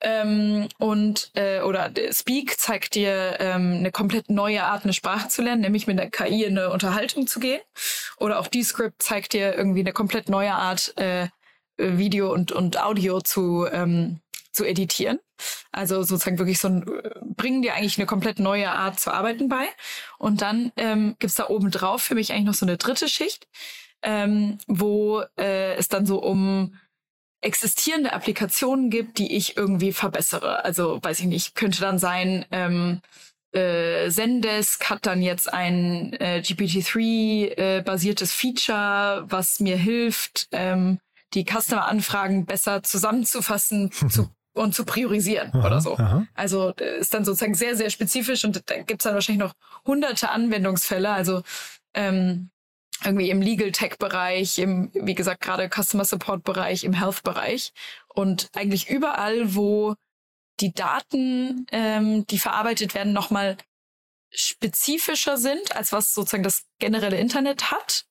Ähm, 0.00 0.68
und 0.78 1.30
äh, 1.34 1.60
oder 1.60 1.90
Speak 2.12 2.58
zeigt 2.58 2.94
dir 2.94 3.36
ähm, 3.40 3.76
eine 3.78 3.90
komplett 3.90 4.30
neue 4.30 4.62
Art, 4.62 4.84
eine 4.84 4.92
Sprache 4.92 5.28
zu 5.28 5.42
lernen, 5.42 5.62
nämlich 5.62 5.86
mit 5.86 5.98
der 5.98 6.10
KI 6.10 6.44
in 6.44 6.56
eine 6.56 6.70
Unterhaltung 6.70 7.26
zu 7.26 7.40
gehen. 7.40 7.60
Oder 8.18 8.38
auch 8.38 8.46
Descript 8.46 9.02
zeigt 9.02 9.32
dir 9.32 9.54
irgendwie 9.54 9.80
eine 9.80 9.92
komplett 9.92 10.28
neue 10.28 10.54
Art, 10.54 10.96
äh, 10.96 11.28
Video 11.76 12.32
und, 12.32 12.50
und 12.50 12.80
Audio 12.80 13.20
zu, 13.20 13.66
ähm, 13.70 14.20
zu 14.52 14.64
editieren. 14.64 15.20
Also 15.70 16.02
sozusagen 16.02 16.38
wirklich 16.38 16.58
so 16.58 16.68
ein, 16.68 16.84
bringen 17.36 17.62
dir 17.62 17.74
eigentlich 17.74 17.98
eine 17.98 18.06
komplett 18.06 18.38
neue 18.38 18.70
Art 18.70 18.98
zu 18.98 19.12
arbeiten 19.12 19.48
bei. 19.48 19.66
Und 20.18 20.42
dann 20.42 20.72
ähm, 20.76 21.14
gibt 21.18 21.38
da 21.38 21.48
oben 21.48 21.70
drauf 21.70 22.02
für 22.02 22.14
mich 22.14 22.32
eigentlich 22.32 22.46
noch 22.46 22.54
so 22.54 22.66
eine 22.66 22.78
dritte 22.78 23.08
Schicht, 23.08 23.46
ähm, 24.02 24.58
wo 24.66 25.22
äh, 25.38 25.74
es 25.74 25.88
dann 25.88 26.06
so 26.06 26.22
um 26.22 26.74
existierende 27.40 28.12
Applikationen 28.12 28.90
gibt, 28.90 29.18
die 29.18 29.36
ich 29.36 29.56
irgendwie 29.56 29.92
verbessere. 29.92 30.64
Also 30.64 30.98
weiß 31.02 31.20
ich 31.20 31.26
nicht, 31.26 31.54
könnte 31.54 31.80
dann 31.80 31.98
sein, 31.98 32.44
ähm, 32.50 33.00
äh, 33.52 34.10
Zendesk 34.10 34.90
hat 34.90 35.06
dann 35.06 35.22
jetzt 35.22 35.52
ein 35.52 36.12
äh, 36.14 36.42
GPT-3-basiertes 36.44 38.30
äh, 38.30 38.34
Feature, 38.34 39.24
was 39.28 39.60
mir 39.60 39.76
hilft, 39.76 40.48
ähm, 40.52 40.98
die 41.34 41.44
Customer-Anfragen 41.44 42.44
besser 42.44 42.82
zusammenzufassen 42.82 43.90
zu, 44.10 44.30
und 44.54 44.74
zu 44.74 44.84
priorisieren 44.84 45.50
aha, 45.54 45.66
oder 45.66 45.80
so. 45.80 45.96
Aha. 45.96 46.26
Also 46.34 46.70
ist 46.72 47.14
dann 47.14 47.24
sozusagen 47.24 47.54
sehr, 47.54 47.76
sehr 47.76 47.90
spezifisch 47.90 48.44
und 48.44 48.62
da 48.68 48.82
gibt's 48.82 49.04
dann 49.04 49.14
wahrscheinlich 49.14 49.44
noch 49.44 49.54
hunderte 49.86 50.30
Anwendungsfälle. 50.30 51.10
Also 51.10 51.42
ähm, 51.94 52.50
irgendwie 53.04 53.30
im 53.30 53.40
Legal 53.40 53.72
Tech 53.72 53.96
Bereich, 53.98 54.58
im, 54.58 54.90
wie 54.94 55.14
gesagt, 55.14 55.40
gerade 55.40 55.68
Customer 55.68 56.04
Support 56.04 56.44
Bereich, 56.44 56.84
im 56.84 56.92
Health 56.92 57.22
Bereich 57.22 57.72
und 58.08 58.48
eigentlich 58.54 58.88
überall, 58.90 59.54
wo 59.54 59.94
die 60.60 60.72
Daten, 60.72 61.66
ähm, 61.70 62.26
die 62.26 62.38
verarbeitet 62.38 62.94
werden, 62.94 63.12
nochmal 63.12 63.56
spezifischer 64.30 65.36
sind, 65.36 65.74
als 65.76 65.92
was 65.92 66.12
sozusagen 66.12 66.42
das 66.42 66.64
generelle 66.78 67.18
Internet 67.18 67.70
hat 67.70 68.04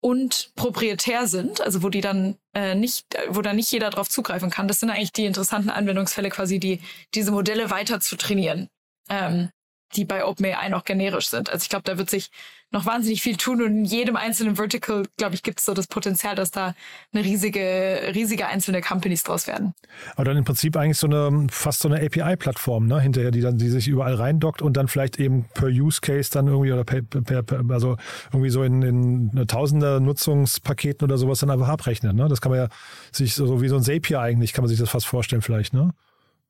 und 0.00 0.52
proprietär 0.54 1.26
sind, 1.26 1.60
also 1.60 1.82
wo 1.82 1.88
die 1.88 2.00
dann 2.00 2.36
äh, 2.54 2.74
nicht, 2.74 3.06
wo 3.28 3.42
dann 3.42 3.56
nicht 3.56 3.72
jeder 3.72 3.90
drauf 3.90 4.08
zugreifen 4.08 4.50
kann. 4.50 4.68
Das 4.68 4.80
sind 4.80 4.90
eigentlich 4.90 5.12
die 5.12 5.24
interessanten 5.24 5.70
Anwendungsfälle, 5.70 6.30
quasi 6.30 6.60
die 6.60 6.80
diese 7.14 7.32
Modelle 7.32 7.70
weiter 7.70 8.00
zu 8.00 8.16
trainieren. 8.16 8.68
Ähm, 9.08 9.50
die 9.96 10.04
bei 10.04 10.24
OpenAI 10.24 10.68
noch 10.68 10.84
generisch 10.84 11.28
sind. 11.28 11.50
Also 11.50 11.64
ich 11.64 11.68
glaube, 11.68 11.84
da 11.84 11.98
wird 11.98 12.10
sich 12.10 12.30
noch 12.72 12.84
wahnsinnig 12.84 13.22
viel 13.22 13.36
tun 13.36 13.62
und 13.62 13.68
in 13.68 13.84
jedem 13.84 14.16
einzelnen 14.16 14.56
Vertical, 14.56 15.04
glaube 15.16 15.34
ich, 15.34 15.42
gibt 15.42 15.60
es 15.60 15.64
so 15.64 15.72
das 15.72 15.86
Potenzial, 15.86 16.34
dass 16.34 16.50
da 16.50 16.74
eine 17.12 17.24
riesige, 17.24 18.12
riesige 18.12 18.48
einzelne 18.48 18.80
Companies 18.80 19.22
draus 19.22 19.46
werden. 19.46 19.72
Aber 20.16 20.24
dann 20.24 20.36
im 20.36 20.44
Prinzip 20.44 20.76
eigentlich 20.76 20.98
so 20.98 21.06
eine, 21.06 21.46
fast 21.50 21.80
so 21.80 21.88
eine 21.88 22.04
API-Plattform, 22.04 22.86
ne, 22.86 23.00
hinterher, 23.00 23.30
die 23.30 23.40
dann, 23.40 23.56
die 23.56 23.68
sich 23.68 23.86
überall 23.86 24.14
reindockt 24.14 24.62
und 24.62 24.76
dann 24.76 24.88
vielleicht 24.88 25.20
eben 25.20 25.46
per 25.54 25.68
Use 25.68 26.00
Case 26.00 26.30
dann 26.32 26.48
irgendwie 26.48 26.72
oder 26.72 26.84
per, 26.84 27.02
per, 27.02 27.42
per 27.44 27.64
also 27.70 27.96
irgendwie 28.32 28.50
so 28.50 28.64
in, 28.64 28.82
in 28.82 29.46
tausender 29.46 30.00
Nutzungspaketen 30.00 31.06
oder 31.06 31.18
sowas 31.18 31.38
dann 31.38 31.50
einfach 31.50 31.68
abrechnen, 31.68 32.16
ne? 32.16 32.28
Das 32.28 32.40
kann 32.40 32.50
man 32.50 32.58
ja 32.58 32.68
sich 33.12 33.34
so 33.34 33.62
wie 33.62 33.68
so 33.68 33.76
ein 33.76 33.82
Zapier 33.82 34.20
eigentlich, 34.20 34.52
kann 34.52 34.64
man 34.64 34.68
sich 34.68 34.78
das 34.78 34.90
fast 34.90 35.06
vorstellen 35.06 35.42
vielleicht, 35.42 35.72
ne? 35.72 35.92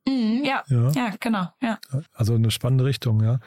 Mhm, 0.08 0.44
ja. 0.44 0.62
ja, 0.68 0.90
ja, 0.90 1.12
genau. 1.18 1.48
Ja. 1.60 1.78
Also 2.14 2.34
eine 2.34 2.50
spannende 2.50 2.84
Richtung, 2.84 3.22
ja. 3.22 3.40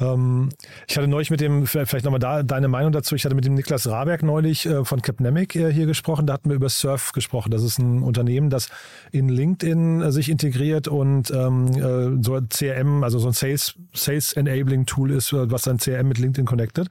Ähm, 0.00 0.50
ich 0.86 0.96
hatte 0.96 1.08
neulich 1.08 1.30
mit 1.30 1.40
dem, 1.40 1.66
vielleicht 1.66 2.04
nochmal 2.04 2.20
da 2.20 2.42
deine 2.42 2.68
Meinung 2.68 2.92
dazu, 2.92 3.14
ich 3.14 3.24
hatte 3.24 3.34
mit 3.34 3.44
dem 3.44 3.54
Niklas 3.54 3.86
Raberg 3.86 4.22
neulich 4.22 4.66
äh, 4.66 4.84
von 4.84 5.00
Capnemic 5.00 5.56
äh, 5.56 5.72
hier 5.72 5.86
gesprochen, 5.86 6.26
da 6.26 6.34
hatten 6.34 6.50
wir 6.50 6.56
über 6.56 6.68
Surf 6.68 7.12
gesprochen. 7.12 7.50
Das 7.50 7.62
ist 7.62 7.78
ein 7.78 8.02
Unternehmen, 8.02 8.50
das 8.50 8.68
in 9.10 9.28
LinkedIn 9.28 10.02
äh, 10.02 10.12
sich 10.12 10.28
integriert 10.28 10.88
und 10.88 11.30
ähm, 11.30 11.68
äh, 11.68 12.22
so 12.22 12.34
ein 12.34 12.48
CRM, 12.48 13.04
also 13.04 13.18
so 13.18 13.28
ein 13.28 13.32
Sales, 13.32 13.74
Sales 13.94 14.32
Enabling 14.34 14.86
Tool 14.86 15.10
ist, 15.10 15.32
äh, 15.32 15.50
was 15.50 15.62
dann 15.62 15.78
CRM 15.78 16.08
mit 16.08 16.18
LinkedIn 16.18 16.46
connected. 16.46 16.88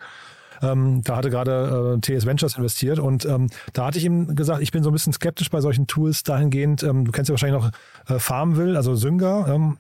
Ähm, 0.66 1.02
da 1.04 1.18
hatte 1.18 1.30
gerade 1.30 1.98
äh, 1.98 2.00
TS 2.00 2.26
Ventures 2.26 2.58
investiert 2.58 3.00
und 3.00 3.26
ähm, 3.26 3.50
da 3.74 3.86
hatte 3.86 3.98
ich 3.98 4.06
ihm 4.06 4.36
gesagt, 4.36 4.62
ich 4.62 4.72
bin 4.72 4.84
so 4.84 4.90
ein 4.90 4.94
bisschen 4.94 5.14
skeptisch 5.14 5.50
bei 5.50 5.62
solchen 5.62 5.88
Tools 5.88 6.24
dahingehend. 6.24 6.84
Ähm, 6.84 7.06
du 7.06 7.12
kennst 7.12 7.30
ja 7.30 7.34
wahrscheinlich 7.34 7.62
noch 7.62 7.72
äh, 8.14 8.20
Farmville, 8.20 8.76
also 8.76 8.96
Synga. 8.96 9.54
Ähm, 9.54 9.78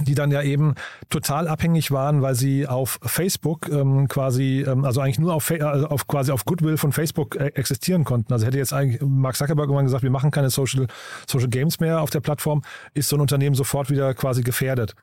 die 0.00 0.14
dann 0.14 0.30
ja 0.30 0.42
eben 0.42 0.74
total 1.08 1.46
abhängig 1.46 1.90
waren, 1.90 2.20
weil 2.20 2.34
sie 2.34 2.66
auf 2.66 2.98
Facebook 3.02 3.68
ähm, 3.70 4.08
quasi, 4.08 4.64
ähm, 4.66 4.84
also 4.84 5.00
eigentlich 5.00 5.20
nur 5.20 5.32
auf, 5.34 5.50
also 5.50 5.86
auf 5.86 6.06
quasi 6.06 6.32
auf 6.32 6.44
Goodwill 6.44 6.76
von 6.76 6.92
Facebook 6.92 7.36
äh, 7.36 7.46
existieren 7.54 8.04
konnten. 8.04 8.32
Also 8.32 8.44
hätte 8.46 8.58
jetzt 8.58 8.72
eigentlich 8.72 9.00
Mark 9.02 9.36
Zuckerberg 9.36 9.66
irgendwann 9.66 9.84
gesagt, 9.84 10.02
wir 10.02 10.10
machen 10.10 10.30
keine 10.30 10.50
Social, 10.50 10.88
Social 11.28 11.48
Games 11.48 11.78
mehr 11.78 12.00
auf 12.00 12.10
der 12.10 12.20
Plattform, 12.20 12.62
ist 12.94 13.08
so 13.08 13.16
ein 13.16 13.20
Unternehmen 13.20 13.54
sofort 13.54 13.88
wieder 13.88 14.14
quasi 14.14 14.42
gefährdet. 14.42 14.94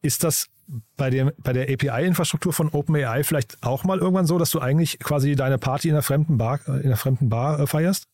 Ist 0.00 0.24
das 0.24 0.48
bei, 0.96 1.10
dem, 1.10 1.32
bei 1.38 1.52
der 1.52 1.68
API-Infrastruktur 1.70 2.52
von 2.52 2.68
OpenAI 2.68 3.24
vielleicht 3.24 3.62
auch 3.62 3.84
mal 3.84 3.98
irgendwann 3.98 4.26
so, 4.26 4.38
dass 4.38 4.50
du 4.50 4.60
eigentlich 4.60 4.98
quasi 4.98 5.36
deine 5.36 5.58
Party 5.58 5.88
in 5.88 5.94
einer 5.94 6.02
fremden 6.02 6.38
Bar, 6.38 6.60
in 6.66 6.86
einer 6.86 6.96
fremden 6.96 7.28
Bar 7.28 7.60
äh, 7.60 7.66
feierst? 7.66 8.06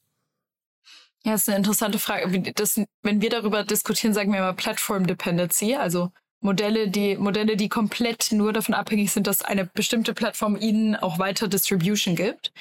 Ja, 1.24 1.32
das 1.32 1.42
ist 1.42 1.48
eine 1.48 1.58
interessante 1.58 1.98
Frage. 1.98 2.52
Das, 2.54 2.80
wenn 3.02 3.20
wir 3.20 3.30
darüber 3.30 3.64
diskutieren, 3.64 4.14
sagen 4.14 4.32
wir 4.32 4.38
immer 4.38 4.54
Platform 4.54 5.06
Dependency, 5.06 5.74
also 5.74 6.10
Modelle, 6.40 6.88
die 6.88 7.16
Modelle, 7.16 7.56
die 7.56 7.68
komplett 7.68 8.32
nur 8.32 8.52
davon 8.52 8.74
abhängig 8.74 9.12
sind, 9.12 9.26
dass 9.26 9.42
eine 9.42 9.66
bestimmte 9.66 10.14
Plattform 10.14 10.56
ihnen 10.56 10.96
auch 10.96 11.18
weiter 11.18 11.48
Distribution 11.48 12.16
gibt. 12.16 12.52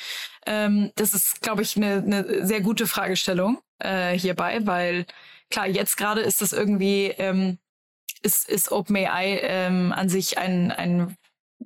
Ähm, 0.45 0.91
das 0.95 1.13
ist, 1.13 1.41
glaube 1.41 1.61
ich, 1.61 1.77
eine, 1.77 2.03
eine 2.03 2.45
sehr 2.45 2.59
gute 2.59 2.87
Fragestellung 2.87 3.59
äh, 3.79 4.17
hierbei, 4.17 4.59
weil 4.65 5.05
klar, 5.49 5.67
jetzt 5.67 5.95
gerade 5.95 6.21
ist 6.21 6.41
das 6.41 6.51
irgendwie 6.51 7.13
ähm, 7.17 7.57
ist, 8.21 8.49
ist 8.49 8.71
OpenAI 8.71 9.39
ähm, 9.43 9.91
an 9.91 10.09
sich 10.09 10.37
ein, 10.37 10.71
ein 10.71 11.15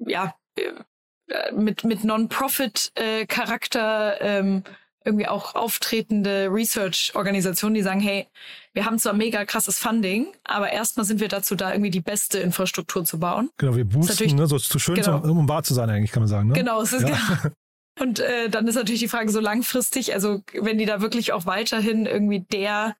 ja, 0.05 0.35
äh, 0.57 1.51
mit, 1.53 1.83
mit 1.83 2.03
Non-Profit-Charakter 2.03 4.21
äh, 4.21 4.39
ähm, 4.39 4.63
irgendwie 5.05 5.27
auch 5.27 5.55
auftretende 5.55 6.49
Research-Organisationen, 6.51 7.75
die 7.75 7.81
sagen, 7.81 7.99
hey, 7.99 8.27
wir 8.73 8.85
haben 8.85 8.97
zwar 8.99 9.13
mega 9.13 9.45
krasses 9.45 9.79
Funding, 9.79 10.27
aber 10.43 10.71
erstmal 10.71 11.05
sind 11.05 11.19
wir 11.19 11.27
dazu 11.27 11.55
da, 11.55 11.71
irgendwie 11.71 11.91
die 11.91 12.01
beste 12.01 12.39
Infrastruktur 12.39 13.03
zu 13.03 13.19
bauen. 13.19 13.49
Genau, 13.57 13.75
wir 13.75 13.85
boosten, 13.85 14.35
ne, 14.35 14.47
so 14.47 14.57
zu 14.57 14.79
schön, 14.79 14.95
genau. 14.95 15.19
zum, 15.19 15.37
um 15.37 15.49
wahr 15.49 15.63
zu 15.63 15.73
sein 15.73 15.89
eigentlich, 15.89 16.11
kann 16.11 16.21
man 16.21 16.29
sagen. 16.29 16.49
Ne? 16.49 16.53
Genau, 16.53 16.81
es 16.81 16.93
ist 16.93 17.07
ja. 17.07 17.09
genau. 17.09 17.55
Und 17.99 18.19
äh, 18.19 18.49
dann 18.49 18.67
ist 18.67 18.73
natürlich 18.73 19.01
die 19.01 19.07
Frage 19.07 19.29
so 19.29 19.39
langfristig, 19.39 20.15
also 20.15 20.41
wenn 20.53 20.79
die 20.79 20.87
da 20.87 21.01
wirklich 21.01 21.31
auch 21.31 21.45
weiterhin 21.45 22.07
irgendwie 22.07 22.39
der 22.39 22.95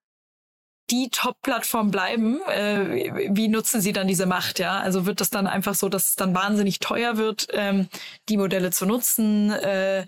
die 0.89 1.10
Top-Plattform 1.10 1.91
bleiben, 1.91 2.39
äh, 2.48 3.30
wie 3.32 3.48
nutzen 3.48 3.82
sie 3.82 3.93
dann 3.93 4.08
diese 4.08 4.26
Macht? 4.26 4.60
Ja, 4.60 4.80
also 4.80 5.06
wird 5.06 5.22
das 5.22 5.30
dann 5.30 5.48
einfach 5.48 5.76
so, 5.76 5.89
dass 5.89 6.10
es 6.10 6.15
dann 6.15 6.36
wahnsinnig 6.36 6.80
teuer 6.80 7.17
wird, 7.17 7.48
ähm, 7.54 7.88
die 8.30 8.38
Modelle 8.38 8.72
zu 8.72 8.86
nutzen, 8.86 9.52
äh, 9.52 10.06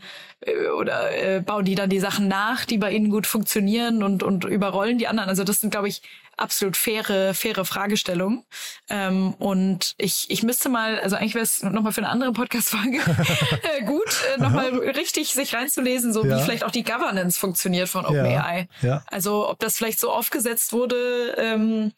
oder 0.78 1.12
äh, 1.12 1.42
bauen 1.42 1.66
die 1.66 1.76
dann 1.76 1.90
die 1.90 2.00
Sachen 2.00 2.28
nach, 2.28 2.66
die 2.66 2.78
bei 2.78 2.92
ihnen 2.92 3.10
gut 3.10 3.26
funktionieren 3.26 4.04
und 4.04 4.22
und 4.22 4.44
überrollen 4.46 4.98
die 4.98 5.08
anderen? 5.08 5.30
Also 5.30 5.44
das 5.44 5.62
sind, 5.62 5.72
glaube 5.72 5.88
ich, 5.88 6.02
absolut 6.38 6.78
faire, 6.78 7.34
faire 7.34 7.66
Fragestellung. 7.66 8.46
Ähm, 8.90 9.34
und 9.36 9.96
ich, 9.98 10.30
ich 10.30 10.44
müsste 10.44 10.70
mal, 10.70 11.00
also 11.00 11.16
eigentlich 11.16 11.36
wäre 11.36 11.44
es 11.44 11.64
nochmal 11.64 11.94
für 11.94 12.02
eine 12.02 12.10
andere 12.10 12.34
Podcast-Folge 12.34 12.98
äh, 13.78 13.84
gut, 13.86 14.24
äh, 14.36 14.42
nochmal 14.42 14.70
richtig 14.70 15.34
sich 15.34 15.54
reinzulesen, 15.54 16.14
so 16.14 16.26
ja. 16.26 16.38
wie 16.38 16.44
vielleicht 16.44 16.64
auch 16.64 16.72
die 16.72 16.84
Governance 16.84 17.40
funktioniert 17.40 17.90
von 17.90 18.06
OpenAI. 18.06 18.68
Ja. 18.82 18.88
ja. 18.88 19.04
Also 19.08 19.50
ob 19.50 19.60
das 19.60 19.78
vielleicht 19.78 20.00
so 20.00 20.12
aufgesetzt 20.12 20.74
wurde, 20.74 21.36
ähm, 21.38 21.94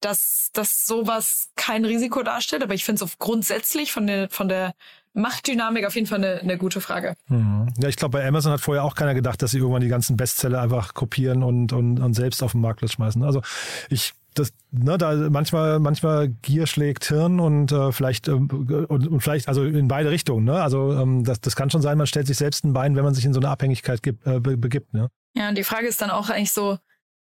dass, 0.00 0.50
dass 0.52 0.86
sowas 0.86 1.50
kein 1.56 1.84
Risiko 1.84 2.22
darstellt. 2.22 2.62
Aber 2.62 2.74
ich 2.74 2.84
finde 2.84 3.04
es 3.04 3.18
grundsätzlich 3.18 3.92
von 3.92 4.06
der, 4.06 4.28
von 4.28 4.48
der 4.48 4.74
Machtdynamik 5.14 5.86
auf 5.86 5.94
jeden 5.94 6.06
Fall 6.06 6.18
eine, 6.18 6.40
eine 6.40 6.58
gute 6.58 6.80
Frage. 6.80 7.14
Mhm. 7.28 7.72
Ja, 7.78 7.88
ich 7.88 7.96
glaube, 7.96 8.18
bei 8.18 8.26
Amazon 8.26 8.52
hat 8.52 8.60
vorher 8.60 8.84
auch 8.84 8.94
keiner 8.94 9.14
gedacht, 9.14 9.40
dass 9.40 9.52
sie 9.52 9.58
irgendwann 9.58 9.80
die 9.80 9.88
ganzen 9.88 10.16
Bestseller 10.16 10.60
einfach 10.60 10.92
kopieren 10.92 11.42
und, 11.42 11.72
und, 11.72 12.00
und 12.00 12.14
selbst 12.14 12.42
auf 12.42 12.52
den 12.52 12.60
Marktplatz 12.60 12.92
schmeißen. 12.92 13.22
Also 13.22 13.40
ich 13.88 14.12
das, 14.34 14.52
ne, 14.72 14.98
da 14.98 15.14
manchmal, 15.30 15.78
manchmal 15.78 16.28
Gier 16.28 16.66
schlägt 16.66 17.04
Hirn 17.04 17.40
und 17.40 17.72
äh, 17.72 17.92
vielleicht 17.92 18.28
ähm, 18.28 18.48
und, 18.88 19.08
und 19.08 19.20
vielleicht, 19.20 19.48
also 19.48 19.64
in 19.64 19.88
beide 19.88 20.10
Richtungen, 20.10 20.44
ne? 20.44 20.60
Also 20.60 20.92
ähm, 20.92 21.24
das, 21.24 21.40
das 21.40 21.56
kann 21.56 21.70
schon 21.70 21.82
sein, 21.82 21.96
man 21.96 22.06
stellt 22.06 22.26
sich 22.26 22.36
selbst 22.36 22.64
ein 22.64 22.72
Bein, 22.72 22.96
wenn 22.96 23.04
man 23.04 23.14
sich 23.14 23.24
in 23.24 23.32
so 23.32 23.40
eine 23.40 23.48
Abhängigkeit 23.48 24.02
gibt, 24.02 24.26
äh, 24.26 24.40
begibt, 24.40 24.92
ne? 24.92 25.08
Ja, 25.36 25.48
und 25.48 25.56
die 25.56 25.64
Frage 25.64 25.86
ist 25.86 26.02
dann 26.02 26.10
auch 26.10 26.30
eigentlich 26.30 26.52
so, 26.52 26.78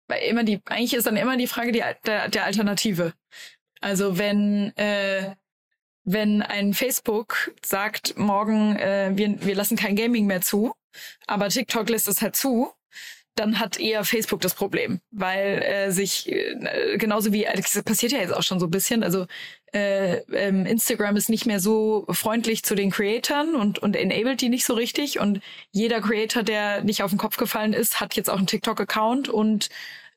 weil 0.07 0.21
immer 0.29 0.43
die, 0.43 0.61
eigentlich 0.65 0.93
ist 0.93 1.07
dann 1.07 1.17
immer 1.17 1.35
die 1.37 1.47
Frage 1.47 1.71
die, 1.71 1.83
der, 2.05 2.29
der 2.29 2.45
Alternative. 2.45 3.13
Also 3.81 4.17
wenn 4.17 4.75
äh, 4.77 5.35
wenn 6.11 6.41
ein 6.41 6.73
Facebook 6.73 7.51
sagt, 7.63 8.17
morgen 8.17 8.75
äh, 8.77 9.11
wir, 9.13 9.45
wir 9.45 9.53
lassen 9.53 9.77
kein 9.77 9.95
Gaming 9.95 10.25
mehr 10.25 10.41
zu, 10.41 10.73
aber 11.27 11.49
TikTok 11.49 11.87
lässt 11.87 12.07
es 12.07 12.23
halt 12.23 12.35
zu, 12.35 12.71
dann 13.35 13.59
hat 13.59 13.79
eher 13.79 14.03
Facebook 14.03 14.41
das 14.41 14.55
Problem, 14.55 15.01
weil 15.11 15.61
äh, 15.61 15.91
sich 15.91 16.27
äh, 16.31 16.97
genauso 16.97 17.31
wie 17.31 17.47
das 17.55 17.81
passiert 17.83 18.11
ja 18.11 18.17
jetzt 18.17 18.33
auch 18.33 18.41
schon 18.41 18.59
so 18.59 18.65
ein 18.65 18.71
bisschen, 18.71 19.03
also 19.03 19.27
äh, 19.71 20.21
ähm, 20.33 20.65
Instagram 20.65 21.15
ist 21.15 21.29
nicht 21.29 21.45
mehr 21.45 21.59
so 21.59 22.07
freundlich 22.09 22.63
zu 22.63 22.73
den 22.73 22.89
Creatoren 22.89 23.53
und 23.53 23.77
und 23.77 23.95
enabled 23.95 24.41
die 24.41 24.49
nicht 24.49 24.65
so 24.65 24.73
richtig 24.73 25.19
und 25.19 25.41
jeder 25.71 26.01
Creator, 26.01 26.41
der 26.41 26.83
nicht 26.83 27.03
auf 27.03 27.11
den 27.11 27.19
Kopf 27.19 27.37
gefallen 27.37 27.73
ist, 27.73 28.01
hat 28.01 28.15
jetzt 28.15 28.31
auch 28.31 28.37
einen 28.37 28.47
TikTok 28.47 28.81
Account 28.81 29.29
und 29.29 29.69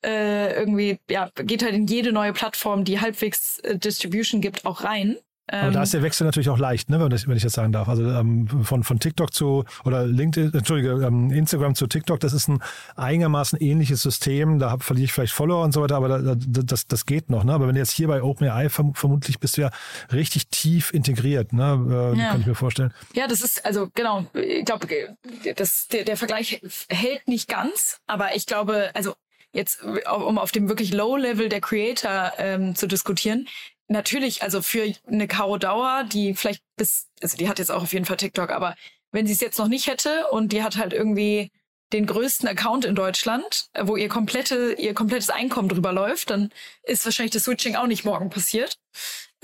äh, 0.02 0.54
irgendwie 0.54 0.98
ja 1.10 1.30
geht 1.36 1.62
halt 1.62 1.74
in 1.74 1.86
jede 1.86 2.12
neue 2.12 2.32
Plattform, 2.32 2.84
die 2.84 2.98
halbwegs 2.98 3.58
äh, 3.58 3.76
Distribution 3.76 4.40
gibt, 4.40 4.64
auch 4.64 4.84
rein. 4.84 5.18
Aber 5.48 5.70
da 5.72 5.82
ist 5.82 5.92
der 5.92 6.02
Wechsel 6.02 6.24
natürlich 6.24 6.48
auch 6.48 6.58
leicht, 6.58 6.88
ne, 6.88 7.00
wenn, 7.00 7.10
das, 7.10 7.26
wenn 7.26 7.36
ich 7.36 7.42
das 7.42 7.52
sagen 7.52 7.72
darf. 7.72 7.88
Also 7.88 8.08
ähm, 8.08 8.46
von, 8.46 8.84
von 8.84 9.00
TikTok 9.00 9.34
zu 9.34 9.64
oder 9.84 10.06
LinkedIn, 10.06 10.54
Entschuldige, 10.54 11.04
ähm, 11.04 11.30
Instagram 11.30 11.74
zu 11.74 11.88
TikTok, 11.88 12.20
das 12.20 12.32
ist 12.32 12.48
ein 12.48 12.62
einigermaßen 12.96 13.58
ähnliches 13.60 14.02
System. 14.02 14.60
Da 14.60 14.70
hab, 14.70 14.82
verliere 14.82 15.06
ich 15.06 15.12
vielleicht 15.12 15.32
Follower 15.32 15.64
und 15.64 15.72
so 15.72 15.82
weiter, 15.82 15.96
aber 15.96 16.08
da, 16.08 16.18
da, 16.20 16.34
das, 16.36 16.86
das 16.86 17.06
geht 17.06 17.28
noch. 17.28 17.42
Ne? 17.42 17.52
Aber 17.52 17.66
wenn 17.66 17.74
du 17.74 17.80
jetzt 17.80 17.90
hier 17.90 18.06
bei 18.08 18.22
OpenAI 18.22 18.68
verm 18.68 18.94
vermutlich 18.94 19.40
bist 19.40 19.56
du 19.56 19.62
ja 19.62 19.70
richtig 20.12 20.48
tief 20.48 20.94
integriert, 20.94 21.52
ne? 21.52 22.12
Äh, 22.14 22.18
ja. 22.18 22.30
kann 22.30 22.40
ich 22.40 22.46
mir 22.46 22.54
vorstellen. 22.54 22.94
Ja, 23.14 23.26
das 23.26 23.42
ist 23.42 23.64
also 23.64 23.88
genau. 23.94 24.26
Ich 24.34 24.64
glaube, 24.64 24.86
der, 24.86 26.04
der 26.04 26.16
Vergleich 26.16 26.62
hält 26.88 27.26
nicht 27.26 27.48
ganz, 27.48 28.00
aber 28.06 28.36
ich 28.36 28.46
glaube, 28.46 28.90
also 28.94 29.14
jetzt 29.52 29.82
um 29.82 30.38
auf 30.38 30.52
dem 30.52 30.68
wirklich 30.68 30.92
Low 30.92 31.16
Level 31.16 31.48
der 31.48 31.60
Creator 31.60 32.32
ähm, 32.38 32.74
zu 32.74 32.86
diskutieren, 32.86 33.48
natürlich, 33.88 34.42
also 34.42 34.62
für 34.62 34.92
eine 35.06 35.28
Caro 35.28 35.58
Dauer, 35.58 36.04
die 36.04 36.34
vielleicht 36.34 36.62
bis, 36.76 37.08
also 37.20 37.36
die 37.36 37.48
hat 37.48 37.58
jetzt 37.58 37.70
auch 37.70 37.82
auf 37.82 37.92
jeden 37.92 38.04
Fall 38.04 38.16
TikTok, 38.16 38.50
aber 38.50 38.74
wenn 39.10 39.26
sie 39.26 39.32
es 39.32 39.40
jetzt 39.40 39.58
noch 39.58 39.68
nicht 39.68 39.86
hätte 39.86 40.28
und 40.30 40.52
die 40.52 40.62
hat 40.62 40.76
halt 40.76 40.92
irgendwie 40.92 41.50
den 41.92 42.06
größten 42.06 42.48
Account 42.48 42.84
in 42.84 42.94
Deutschland, 42.94 43.68
wo 43.78 43.96
ihr 43.96 44.08
komplette, 44.08 44.72
ihr 44.78 44.94
komplettes 44.94 45.30
Einkommen 45.30 45.68
drüber 45.68 45.92
läuft, 45.92 46.30
dann 46.30 46.50
ist 46.82 47.04
wahrscheinlich 47.04 47.32
das 47.32 47.44
Switching 47.44 47.76
auch 47.76 47.86
nicht 47.86 48.04
morgen 48.04 48.30
passiert. 48.30 48.78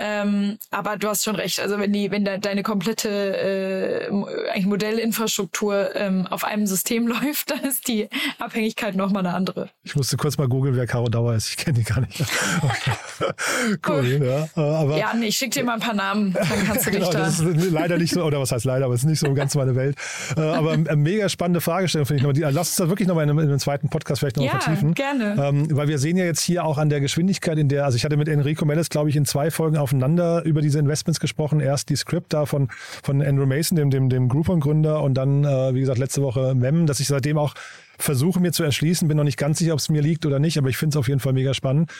Ähm, 0.00 0.58
aber 0.70 0.96
du 0.96 1.08
hast 1.08 1.24
schon 1.24 1.34
recht. 1.34 1.58
Also 1.58 1.78
wenn 1.78 1.92
die, 1.92 2.12
wenn 2.12 2.24
de, 2.24 2.38
deine 2.38 2.62
komplette 2.62 3.08
äh, 3.08 4.50
eigentlich 4.52 4.66
Modellinfrastruktur 4.66 5.96
ähm, 5.96 6.26
auf 6.28 6.44
einem 6.44 6.66
System 6.66 7.06
läuft, 7.08 7.50
dann 7.50 7.60
ist 7.64 7.88
die 7.88 8.08
Abhängigkeit 8.38 8.94
nochmal 8.94 9.26
eine 9.26 9.34
andere. 9.34 9.70
Ich 9.82 9.96
musste 9.96 10.16
kurz 10.16 10.38
mal 10.38 10.46
googeln, 10.48 10.76
wer 10.76 10.86
Caro 10.86 11.08
Dauer 11.08 11.34
ist. 11.34 11.48
Ich 11.50 11.56
kenne 11.56 11.78
die 11.78 11.84
gar 11.84 12.00
nicht. 12.00 12.20
cool, 13.88 14.20
ja. 14.22 14.48
Äh, 14.56 14.60
aber, 14.60 14.96
ja, 14.96 15.12
nee, 15.14 15.26
ich 15.26 15.36
schicke 15.36 15.58
dir 15.58 15.64
mal 15.64 15.74
ein 15.74 15.80
paar 15.80 15.94
Namen, 15.94 16.32
dann 16.32 16.64
kannst 16.64 16.86
du 16.86 16.90
dich 16.92 17.00
genau, 17.00 17.12
da. 17.12 17.18
Das 17.18 17.40
ist 17.40 17.70
leider 17.70 17.98
nicht 17.98 18.14
so, 18.14 18.22
oder 18.22 18.40
was 18.40 18.52
heißt 18.52 18.64
leider, 18.64 18.84
aber 18.84 18.94
es 18.94 19.00
ist 19.00 19.06
nicht 19.06 19.20
so 19.20 19.34
ganz 19.34 19.56
meine 19.56 19.74
Welt. 19.74 19.96
Äh, 20.36 20.40
aber 20.40 20.76
mega 20.96 21.28
spannende 21.28 21.60
Fragestellung 21.60 22.06
finde 22.06 22.18
ich 22.18 22.22
nochmal. 22.22 22.34
Die, 22.34 22.56
lass 22.56 22.68
uns 22.68 22.76
da 22.76 22.88
wirklich 22.88 23.08
nochmal 23.08 23.28
in, 23.28 23.30
in 23.30 23.40
einem 23.40 23.58
zweiten 23.58 23.88
Podcast 23.88 24.20
vielleicht 24.20 24.36
nochmal 24.36 24.54
ja, 24.54 24.60
vertiefen. 24.60 24.94
gerne. 24.94 25.36
Ähm, 25.42 25.76
weil 25.76 25.88
wir 25.88 25.98
sehen 25.98 26.16
ja 26.16 26.24
jetzt 26.24 26.40
hier 26.40 26.64
auch 26.64 26.78
an 26.78 26.88
der 26.88 27.00
Geschwindigkeit, 27.00 27.58
in 27.58 27.68
der, 27.68 27.84
also 27.84 27.96
ich 27.96 28.04
hatte 28.04 28.16
mit 28.16 28.28
Enrico 28.28 28.64
Mendes, 28.64 28.90
glaube 28.90 29.10
ich, 29.10 29.16
in 29.16 29.24
zwei 29.24 29.50
Folgen 29.50 29.76
auf 29.76 29.87
aufeinander 29.88 30.42
über 30.44 30.60
diese 30.60 30.78
Investments 30.78 31.18
gesprochen. 31.18 31.60
Erst 31.60 31.88
die 31.88 31.96
Script 31.96 32.34
da 32.34 32.44
von, 32.44 32.68
von 33.02 33.22
Andrew 33.22 33.46
Mason, 33.46 33.76
dem, 33.76 33.90
dem, 33.90 34.10
dem 34.10 34.28
Groupon-Gründer 34.28 35.02
und 35.02 35.14
dann, 35.14 35.44
äh, 35.44 35.74
wie 35.74 35.80
gesagt, 35.80 35.98
letzte 35.98 36.22
Woche 36.22 36.54
Mem, 36.54 36.86
dass 36.86 37.00
ich 37.00 37.08
seitdem 37.08 37.38
auch 37.38 37.54
versuche 37.98 38.40
mir 38.40 38.52
zu 38.52 38.62
erschließen. 38.62 39.08
Bin 39.08 39.16
noch 39.16 39.24
nicht 39.24 39.36
ganz 39.36 39.58
sicher, 39.58 39.72
ob 39.72 39.80
es 39.80 39.88
mir 39.88 40.02
liegt 40.02 40.24
oder 40.24 40.38
nicht, 40.38 40.56
aber 40.58 40.68
ich 40.68 40.76
finde 40.76 40.94
es 40.94 40.96
auf 40.96 41.08
jeden 41.08 41.20
Fall 41.20 41.32
mega 41.32 41.54
spannend. 41.54 41.90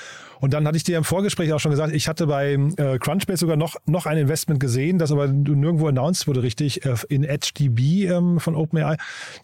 Und 0.41 0.55
dann 0.55 0.67
hatte 0.67 0.77
ich 0.77 0.85
dir 0.85 0.97
im 0.97 1.05
Vorgespräch 1.05 1.53
auch 1.53 1.61
schon 1.61 1.73
gesagt, 1.73 1.93
ich 1.93 2.09
hatte 2.09 2.27
bei 2.27 2.53
äh, 2.53 2.99
Crunchbase 2.99 3.41
sogar 3.41 3.57
noch, 3.57 3.77
noch 3.87 4.07
ein 4.07 4.17
Investment 4.17 4.61
gesehen, 4.61 4.99
das 4.99 5.11
aber 5.11 5.27
nirgendwo 5.27 5.89
announced 5.89 6.27
wurde, 6.29 6.43
richtig, 6.43 6.85
äh, 6.85 6.95
in 7.09 7.25
EdgeDB 7.25 8.07
ähm, 8.07 8.41
von 8.41 8.55
OpenAI. 8.55 8.97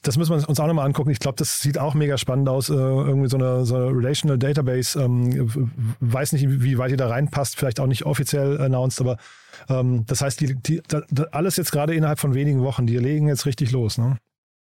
Das 0.03 0.17
müssen 0.17 0.31
wir 0.31 0.49
uns 0.49 0.61
auch 0.61 0.67
nochmal 0.67 0.87
angucken. 0.87 1.11
Ich 1.11 1.19
glaube, 1.19 1.37
das 1.37 1.61
sieht 1.61 1.79
auch 1.79 1.95
mega 1.95 2.17
spannend 2.17 2.49
aus. 2.49 2.71
Äh, 2.71 2.75
irgendwie 2.75 3.29
so 3.29 3.37
eine, 3.37 3.65
so 3.65 3.77
eine 3.77 3.87
Relational 3.87 4.39
Database. 4.39 5.01
Ähm, 5.01 5.73
weiß 6.01 6.33
nicht, 6.33 6.47
wie 6.49 6.79
weit 6.79 6.93
ihr 6.93 6.97
da 6.97 7.09
reinpasst, 7.09 7.57
vielleicht 7.57 7.81
auch 7.81 7.87
nicht 7.87 8.07
offiziell 8.07 8.61
announced, 8.61 9.01
aber 9.01 9.17
ähm, 9.69 10.05
das 10.07 10.21
heißt, 10.21 10.41
die, 10.41 10.55
die, 10.55 10.83
da, 10.87 11.03
alles 11.33 11.57
jetzt 11.57 11.73
gerade 11.73 11.95
innerhalb 11.95 12.19
von 12.19 12.35
wenigen 12.35 12.63
Wochen, 12.63 12.87
die 12.87 12.97
legen 12.97 13.29
jetzt 13.29 13.47
richtig 13.47 13.73
los, 13.73 13.99
ne? 13.99 14.19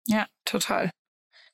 Ja, 0.07 0.27
total. 0.45 0.91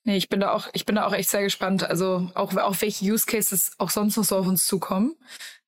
Nee, 0.06 0.16
ich 0.18 0.28
bin 0.28 0.38
da 0.38 0.52
auch, 0.52 0.68
ich 0.72 0.86
bin 0.86 0.94
da 0.94 1.04
auch 1.06 1.12
echt 1.12 1.28
sehr 1.30 1.42
gespannt. 1.42 1.82
Also 1.82 2.30
auch, 2.34 2.56
auch 2.56 2.80
welche 2.80 3.04
Use 3.04 3.26
Cases 3.26 3.72
auch 3.78 3.90
sonst 3.90 4.16
noch 4.16 4.22
so 4.22 4.36
auf 4.36 4.46
uns 4.46 4.64
zukommen. 4.64 5.16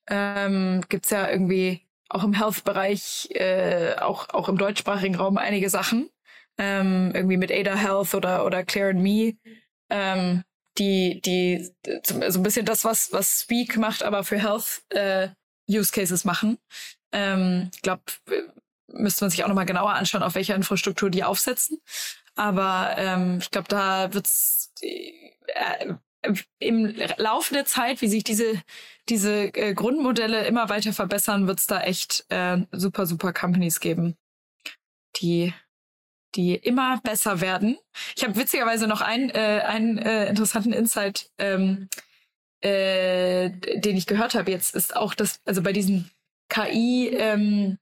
Ähm, 0.07 0.81
gibt's 0.87 1.09
ja 1.09 1.29
irgendwie 1.29 1.81
auch 2.07 2.23
im 2.23 2.33
Health-Bereich, 2.33 3.29
äh, 3.31 3.95
auch, 3.99 4.29
auch 4.29 4.47
im 4.47 4.57
deutschsprachigen 4.57 5.15
Raum 5.15 5.37
einige 5.37 5.69
Sachen. 5.69 6.09
Ähm, 6.57 7.11
irgendwie 7.13 7.35
mit 7.35 7.51
Ada 7.51 7.75
Health 7.75 8.15
oder, 8.15 8.45
oder 8.45 8.63
Clear 8.63 8.91
and 8.91 9.01
Me. 9.01 9.33
Ähm, 9.89 10.43
die, 10.77 11.19
die 11.21 11.69
so 12.05 12.39
ein 12.39 12.43
bisschen 12.43 12.65
das, 12.65 12.85
was, 12.85 13.11
was 13.11 13.41
Speak 13.41 13.75
macht, 13.75 14.03
aber 14.03 14.23
für 14.23 14.39
Health 14.39 14.83
äh, 14.89 15.27
Use 15.69 15.91
Cases 15.91 16.23
machen. 16.23 16.57
Ähm, 17.11 17.71
ich 17.73 17.81
glaube, 17.81 18.03
müsste 18.87 19.25
man 19.25 19.31
sich 19.31 19.43
auch 19.43 19.49
nochmal 19.49 19.65
genauer 19.65 19.93
anschauen, 19.93 20.23
auf 20.23 20.35
welcher 20.35 20.55
Infrastruktur 20.55 21.09
die 21.09 21.23
aufsetzen. 21.25 21.81
Aber 22.39 22.95
ähm, 22.97 23.39
ich 23.41 23.51
glaube, 23.51 23.67
da 23.67 24.13
wird's 24.13 24.71
äh, 24.79 25.93
im 26.59 26.95
Laufe 27.17 27.53
der 27.53 27.65
Zeit, 27.65 28.01
wie 28.01 28.07
sich 28.07 28.23
diese 28.23 28.61
diese 29.09 29.53
äh, 29.53 29.73
Grundmodelle 29.73 30.45
immer 30.45 30.69
weiter 30.69 30.93
verbessern, 30.93 31.47
wird's 31.47 31.67
da 31.67 31.81
echt 31.81 32.25
äh, 32.29 32.59
super 32.71 33.05
super 33.05 33.33
Companies 33.33 33.81
geben, 33.81 34.15
die 35.17 35.53
die 36.33 36.55
immer 36.55 37.01
besser 37.01 37.41
werden. 37.41 37.77
Ich 38.15 38.23
habe 38.23 38.37
witzigerweise 38.37 38.87
noch 38.87 39.01
einen 39.01 39.29
äh, 39.31 39.61
einen 39.65 39.97
äh, 39.97 40.29
interessanten 40.29 40.71
Insight, 40.71 41.29
ähm, 41.39 41.89
äh, 42.61 43.49
den 43.49 43.97
ich 43.97 44.07
gehört 44.07 44.33
habe. 44.33 44.49
Jetzt 44.49 44.75
ist 44.75 44.95
auch 44.95 45.13
das, 45.13 45.41
also 45.43 45.61
bei 45.61 45.73
diesen 45.73 46.09
KI 46.47 47.09
ähm, 47.09 47.79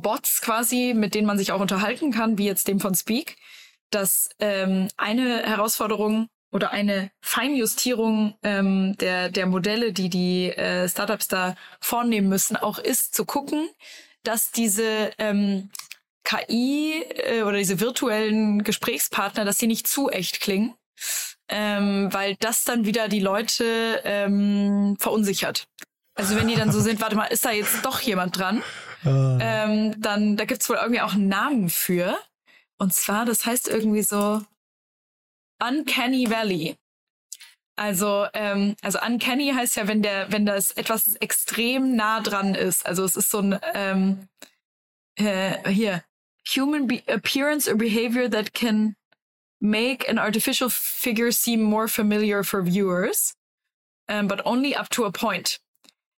Bots 0.00 0.40
quasi, 0.40 0.94
mit 0.94 1.14
denen 1.14 1.26
man 1.26 1.38
sich 1.38 1.52
auch 1.52 1.60
unterhalten 1.60 2.12
kann, 2.12 2.38
wie 2.38 2.46
jetzt 2.46 2.68
dem 2.68 2.80
von 2.80 2.94
Speak, 2.94 3.36
dass 3.90 4.28
ähm, 4.38 4.88
eine 4.96 5.42
Herausforderung 5.42 6.28
oder 6.50 6.70
eine 6.70 7.10
Feinjustierung 7.20 8.34
ähm, 8.42 8.96
der, 8.98 9.28
der 9.28 9.46
Modelle, 9.46 9.92
die 9.92 10.08
die 10.08 10.50
äh, 10.50 10.88
Startups 10.88 11.28
da 11.28 11.56
vornehmen 11.80 12.28
müssen, 12.28 12.56
auch 12.56 12.78
ist 12.78 13.14
zu 13.14 13.24
gucken, 13.24 13.68
dass 14.22 14.52
diese 14.52 15.10
ähm, 15.18 15.70
KI 16.24 17.02
äh, 17.02 17.42
oder 17.42 17.58
diese 17.58 17.80
virtuellen 17.80 18.62
Gesprächspartner, 18.62 19.44
dass 19.44 19.58
sie 19.58 19.66
nicht 19.66 19.86
zu 19.88 20.10
echt 20.10 20.40
klingen, 20.40 20.74
ähm, 21.48 22.08
weil 22.12 22.36
das 22.36 22.64
dann 22.64 22.86
wieder 22.86 23.08
die 23.08 23.20
Leute 23.20 24.00
ähm, 24.04 24.96
verunsichert. 24.98 25.66
Also 26.14 26.36
wenn 26.36 26.48
die 26.48 26.54
dann 26.54 26.72
so 26.72 26.80
sind, 26.80 27.00
warte 27.00 27.16
mal, 27.16 27.26
ist 27.26 27.44
da 27.44 27.50
jetzt 27.50 27.84
doch 27.84 28.00
jemand 28.00 28.38
dran? 28.38 28.62
Uh. 29.04 29.38
Ähm, 29.40 30.00
dann, 30.00 30.36
da 30.36 30.44
gibt's 30.44 30.68
wohl 30.68 30.76
irgendwie 30.76 31.00
auch 31.00 31.14
einen 31.14 31.28
Namen 31.28 31.70
für. 31.70 32.18
Und 32.78 32.94
zwar, 32.94 33.24
das 33.24 33.46
heißt 33.46 33.68
irgendwie 33.68 34.02
so 34.02 34.42
Uncanny 35.62 36.30
Valley. 36.30 36.76
Also, 37.76 38.26
ähm, 38.34 38.76
also 38.82 39.00
Uncanny 39.00 39.52
heißt 39.52 39.76
ja, 39.76 39.88
wenn 39.88 40.02
der, 40.02 40.30
wenn 40.30 40.46
das 40.46 40.70
etwas 40.72 41.16
extrem 41.16 41.96
nah 41.96 42.20
dran 42.20 42.54
ist. 42.54 42.86
Also 42.86 43.04
es 43.04 43.16
ist 43.16 43.30
so 43.30 43.40
ein 43.40 43.58
ähm, 43.74 44.28
äh, 45.16 45.70
hier 45.70 46.04
Human 46.54 46.86
be 46.86 47.02
appearance 47.08 47.68
or 47.68 47.76
behavior 47.76 48.28
that 48.28 48.52
can 48.52 48.96
make 49.60 50.08
an 50.08 50.18
artificial 50.18 50.68
figure 50.68 51.32
seem 51.32 51.62
more 51.62 51.88
familiar 51.88 52.44
for 52.44 52.62
viewers, 52.62 53.34
um, 54.08 54.28
but 54.28 54.42
only 54.44 54.74
up 54.74 54.90
to 54.90 55.04
a 55.04 55.10
point 55.10 55.58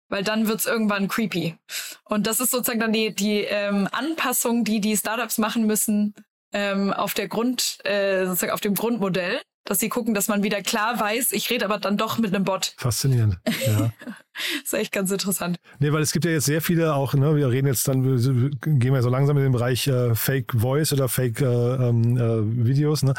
weil 0.09 0.23
dann 0.23 0.47
wird's 0.47 0.65
irgendwann 0.65 1.07
creepy. 1.07 1.57
Und 2.05 2.27
das 2.27 2.39
ist 2.39 2.51
sozusagen 2.51 2.79
dann 2.79 2.93
die, 2.93 3.13
die 3.13 3.41
ähm, 3.41 3.87
Anpassung, 3.91 4.63
die 4.63 4.79
die 4.79 4.97
Startups 4.97 5.37
machen 5.37 5.65
müssen 5.65 6.13
ähm, 6.53 6.93
auf 6.93 7.13
der 7.13 7.27
Grund, 7.27 7.79
äh, 7.85 8.25
sozusagen 8.25 8.53
auf 8.53 8.61
dem 8.61 8.75
Grundmodell. 8.75 9.41
Dass 9.67 9.79
sie 9.79 9.89
gucken, 9.89 10.13
dass 10.13 10.29
man 10.29 10.43
wieder 10.43 10.61
klar 10.61 10.97
weiß, 10.99 11.33
ich 11.33 11.49
rede 11.49 11.65
aber 11.65 11.77
dann 11.77 11.97
doch 11.97 12.17
mit 12.19 12.33
einem 12.33 12.45
Bot. 12.45 12.73
Faszinierend. 12.77 13.37
Ja. 13.45 13.91
das 14.01 14.63
ist 14.63 14.73
echt 14.73 14.93
ganz 14.93 15.11
interessant. 15.11 15.57
Nee, 15.79 15.91
weil 15.91 16.01
es 16.01 16.13
gibt 16.13 16.23
ja 16.23 16.31
jetzt 16.31 16.45
sehr 16.45 16.61
viele 16.61 16.93
auch, 16.95 17.13
ne, 17.13 17.35
wir 17.35 17.49
reden 17.49 17.67
jetzt 17.67 17.85
dann, 17.87 18.03
wir 18.03 18.49
gehen 18.61 18.93
wir 18.93 19.01
so 19.01 19.09
langsam 19.09 19.35
in 19.37 19.43
den 19.43 19.51
Bereich 19.51 19.85
äh, 19.87 20.15
Fake 20.15 20.53
Voice 20.53 20.93
oder 20.93 21.09
Fake 21.09 21.41
äh, 21.41 21.45
ähm, 21.45 22.17
äh, 22.17 22.65
Videos. 22.65 23.03
Ne? 23.03 23.13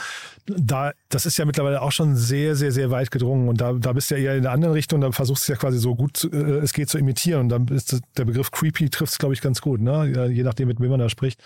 Da, 0.47 0.93
das 1.11 1.27
ist 1.27 1.37
ja 1.37 1.45
mittlerweile 1.45 1.83
auch 1.83 1.93
schon 1.93 2.17
sehr, 2.17 2.57
sehr, 2.57 2.73
sehr 2.73 2.91
weit 2.91 3.11
gedrungen. 3.11 3.49
Und 3.49 3.61
da, 3.61 3.75
da 3.75 3.93
bist 3.93 4.11
du 4.11 4.17
ja 4.17 4.31
eher 4.31 4.37
in 4.37 4.43
der 4.45 4.53
anderen 4.53 4.73
Richtung, 4.73 5.03
da 5.03 5.13
versuchst 5.13 5.47
du 5.47 5.53
ja 5.53 5.59
quasi 5.59 5.79
so 5.79 5.95
gut 5.95 6.17
zu, 6.17 6.31
äh, 6.33 6.61
es 6.61 6.73
geht 6.73 6.89
zu 6.89 6.97
imitieren. 6.97 7.43
Und 7.43 7.49
dann 7.51 7.69
ist 7.69 8.01
der 8.17 8.25
Begriff 8.25 8.51
creepy 8.51 8.89
trifft 8.89 9.13
es, 9.13 9.19
glaube 9.19 9.35
ich, 9.35 9.43
ganz 9.43 9.61
gut, 9.61 9.83
ne? 9.83 10.31
Je 10.33 10.43
nachdem, 10.43 10.69
mit 10.69 10.81
wem 10.81 10.89
man 10.89 11.01
da 11.01 11.11
spricht. 11.11 11.43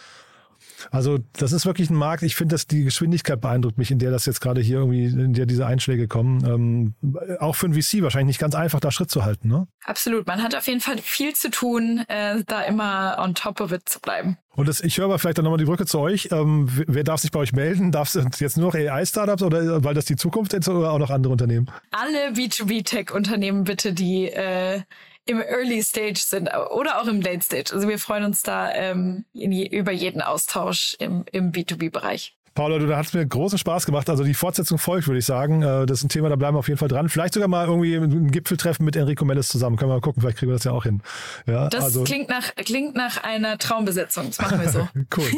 Also 0.90 1.18
das 1.34 1.52
ist 1.52 1.66
wirklich 1.66 1.90
ein 1.90 1.96
Markt. 1.96 2.22
Ich 2.22 2.36
finde, 2.36 2.54
dass 2.54 2.66
die 2.66 2.84
Geschwindigkeit 2.84 3.40
beeindruckt 3.40 3.78
mich, 3.78 3.90
in 3.90 3.98
der 3.98 4.10
das 4.10 4.26
jetzt 4.26 4.40
gerade 4.40 4.60
hier 4.60 4.78
irgendwie, 4.78 5.04
in 5.04 5.32
der 5.32 5.46
diese 5.46 5.66
Einschläge 5.66 6.08
kommen. 6.08 6.44
Ähm, 6.44 6.94
auch 7.40 7.56
für 7.56 7.66
ein 7.66 7.74
VC 7.74 8.02
wahrscheinlich 8.02 8.34
nicht 8.34 8.40
ganz 8.40 8.54
einfach, 8.54 8.80
da 8.80 8.90
Schritt 8.90 9.10
zu 9.10 9.24
halten. 9.24 9.48
Ne? 9.48 9.66
Absolut. 9.84 10.26
Man 10.26 10.42
hat 10.42 10.54
auf 10.54 10.66
jeden 10.66 10.80
Fall 10.80 10.98
viel 10.98 11.34
zu 11.34 11.50
tun, 11.50 12.04
äh, 12.08 12.42
da 12.46 12.62
immer 12.62 13.16
on 13.18 13.34
top 13.34 13.60
of 13.60 13.72
it 13.72 13.88
zu 13.88 14.00
bleiben. 14.00 14.36
Und 14.54 14.68
das, 14.68 14.80
ich 14.80 14.98
höre 14.98 15.06
aber 15.06 15.18
vielleicht 15.18 15.38
dann 15.38 15.44
nochmal 15.44 15.58
die 15.58 15.64
Brücke 15.64 15.86
zu 15.86 15.98
euch. 15.98 16.28
Ähm, 16.30 16.68
wer 16.70 17.04
darf 17.04 17.20
sich 17.20 17.30
bei 17.30 17.40
euch 17.40 17.52
melden? 17.52 17.90
Darf 17.90 18.14
es 18.14 18.38
jetzt 18.38 18.58
nur 18.58 18.66
noch 18.66 18.74
AI-Startups 18.74 19.42
oder 19.42 19.82
weil 19.82 19.94
das 19.94 20.04
die 20.04 20.16
Zukunft 20.16 20.52
ist 20.52 20.68
oder 20.68 20.92
auch 20.92 20.98
noch 20.98 21.10
andere 21.10 21.32
Unternehmen? 21.32 21.70
Alle 21.90 22.32
B2B-Tech-Unternehmen 22.32 23.64
bitte, 23.64 23.94
die 23.94 24.26
äh, 24.26 24.82
im 25.26 25.40
Early 25.40 25.82
Stage 25.82 26.18
sind 26.18 26.48
oder 26.48 27.00
auch 27.00 27.06
im 27.06 27.20
Late 27.20 27.42
Stage. 27.42 27.72
Also 27.72 27.88
wir 27.88 27.98
freuen 27.98 28.24
uns 28.24 28.42
da 28.42 28.72
ähm, 28.72 29.24
je, 29.32 29.66
über 29.66 29.92
jeden 29.92 30.20
Austausch 30.20 30.96
im, 30.98 31.24
im 31.30 31.52
B2B-Bereich. 31.52 32.36
Paula, 32.54 32.78
du, 32.78 32.86
da 32.86 32.98
hat 32.98 33.06
es 33.06 33.14
mir 33.14 33.24
großen 33.24 33.56
Spaß 33.58 33.86
gemacht. 33.86 34.10
Also 34.10 34.24
die 34.24 34.34
Fortsetzung 34.34 34.76
folgt, 34.76 35.06
würde 35.06 35.18
ich 35.18 35.24
sagen. 35.24 35.62
Äh, 35.62 35.86
das 35.86 35.98
ist 35.98 36.04
ein 36.04 36.08
Thema, 36.10 36.28
da 36.28 36.36
bleiben 36.36 36.54
wir 36.54 36.58
auf 36.58 36.68
jeden 36.68 36.78
Fall 36.78 36.88
dran. 36.88 37.08
Vielleicht 37.08 37.34
sogar 37.34 37.48
mal 37.48 37.66
irgendwie 37.66 37.94
ein 37.94 38.30
Gipfeltreffen 38.30 38.84
mit 38.84 38.94
Enrico 38.94 39.24
Mellis 39.24 39.48
zusammen. 39.48 39.76
Können 39.76 39.90
wir 39.90 39.94
mal 39.94 40.00
gucken, 40.00 40.20
vielleicht 40.20 40.38
kriegen 40.38 40.50
wir 40.50 40.56
das 40.56 40.64
ja 40.64 40.72
auch 40.72 40.82
hin. 40.82 41.02
Ja, 41.46 41.68
das 41.68 41.84
also. 41.84 42.04
klingt, 42.04 42.28
nach, 42.28 42.54
klingt 42.56 42.94
nach 42.94 43.22
einer 43.22 43.56
Traumbesetzung. 43.56 44.26
Das 44.26 44.38
machen 44.38 44.60
wir 44.60 44.68
so. 44.68 44.88
cool. 45.16 45.30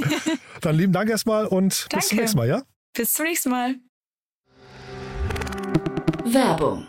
Dann 0.61 0.77
lieben 0.77 0.93
Dank 0.93 1.09
erstmal 1.09 1.47
und 1.47 1.87
Danke. 1.93 1.97
bis 1.97 2.09
zum 2.09 2.19
nächsten 2.19 2.39
Mal, 2.39 2.49
ja? 2.49 2.63
Bis 2.95 3.13
zum 3.13 3.27
nächsten 3.27 3.51
Mal. 3.51 3.75
Werbung 6.25 6.89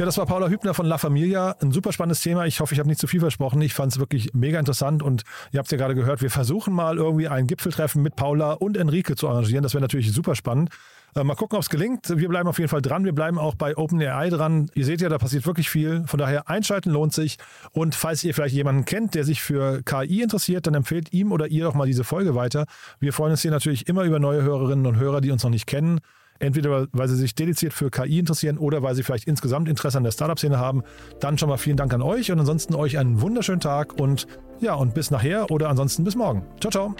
Ja, 0.00 0.06
das 0.06 0.16
war 0.16 0.24
Paula 0.24 0.48
Hübner 0.48 0.72
von 0.72 0.86
La 0.86 0.96
Familia. 0.96 1.56
Ein 1.60 1.72
super 1.72 1.92
spannendes 1.92 2.22
Thema. 2.22 2.46
Ich 2.46 2.60
hoffe, 2.60 2.72
ich 2.72 2.78
habe 2.80 2.88
nicht 2.88 2.98
zu 2.98 3.06
viel 3.06 3.20
versprochen. 3.20 3.60
Ich 3.60 3.74
fand 3.74 3.92
es 3.92 3.98
wirklich 3.98 4.32
mega 4.32 4.58
interessant 4.58 5.02
und 5.02 5.24
ihr 5.52 5.58
habt 5.58 5.70
ja 5.70 5.76
gerade 5.76 5.94
gehört, 5.94 6.22
wir 6.22 6.30
versuchen 6.30 6.72
mal 6.72 6.96
irgendwie 6.96 7.28
ein 7.28 7.46
Gipfeltreffen 7.46 8.02
mit 8.02 8.16
Paula 8.16 8.52
und 8.52 8.78
Enrique 8.78 9.14
zu 9.14 9.28
arrangieren. 9.28 9.62
Das 9.62 9.74
wäre 9.74 9.82
natürlich 9.82 10.10
super 10.10 10.34
spannend. 10.34 10.70
Äh, 11.14 11.22
mal 11.22 11.34
gucken, 11.34 11.56
ob 11.56 11.62
es 11.62 11.68
gelingt. 11.68 12.08
Wir 12.16 12.30
bleiben 12.30 12.48
auf 12.48 12.58
jeden 12.58 12.70
Fall 12.70 12.80
dran. 12.80 13.04
Wir 13.04 13.12
bleiben 13.12 13.38
auch 13.38 13.54
bei 13.56 13.76
OpenAI 13.76 14.30
dran. 14.30 14.70
Ihr 14.72 14.86
seht 14.86 15.02
ja, 15.02 15.10
da 15.10 15.18
passiert 15.18 15.44
wirklich 15.44 15.68
viel. 15.68 16.04
Von 16.06 16.18
daher 16.18 16.48
einschalten 16.48 16.88
lohnt 16.92 17.12
sich. 17.12 17.36
Und 17.72 17.94
falls 17.94 18.24
ihr 18.24 18.32
vielleicht 18.32 18.54
jemanden 18.54 18.86
kennt, 18.86 19.14
der 19.14 19.24
sich 19.24 19.42
für 19.42 19.82
KI 19.82 20.22
interessiert, 20.22 20.66
dann 20.66 20.72
empfehlt 20.72 21.12
ihm 21.12 21.30
oder 21.30 21.48
ihr 21.48 21.64
doch 21.64 21.74
mal 21.74 21.86
diese 21.86 22.04
Folge 22.04 22.34
weiter. 22.34 22.64
Wir 23.00 23.12
freuen 23.12 23.32
uns 23.32 23.42
hier 23.42 23.50
natürlich 23.50 23.86
immer 23.86 24.04
über 24.04 24.18
neue 24.18 24.40
Hörerinnen 24.40 24.86
und 24.86 24.96
Hörer, 24.96 25.20
die 25.20 25.30
uns 25.30 25.44
noch 25.44 25.50
nicht 25.50 25.66
kennen. 25.66 26.00
Entweder 26.40 26.88
weil 26.92 27.08
sie 27.08 27.16
sich 27.16 27.34
dediziert 27.34 27.72
für 27.72 27.90
KI 27.90 28.18
interessieren 28.18 28.58
oder 28.58 28.82
weil 28.82 28.94
sie 28.94 29.02
vielleicht 29.02 29.28
insgesamt 29.28 29.68
Interesse 29.68 29.98
an 29.98 30.04
der 30.04 30.10
Startup-Szene 30.10 30.58
haben. 30.58 30.82
Dann 31.20 31.38
schon 31.38 31.48
mal 31.48 31.58
vielen 31.58 31.76
Dank 31.76 31.94
an 31.94 32.02
euch 32.02 32.32
und 32.32 32.40
ansonsten 32.40 32.74
euch 32.74 32.98
einen 32.98 33.20
wunderschönen 33.20 33.60
Tag 33.60 34.00
und 34.00 34.26
ja, 34.60 34.74
und 34.74 34.94
bis 34.94 35.10
nachher 35.10 35.50
oder 35.50 35.68
ansonsten 35.68 36.02
bis 36.02 36.16
morgen. 36.16 36.42
Ciao, 36.60 36.70
ciao. 36.70 36.94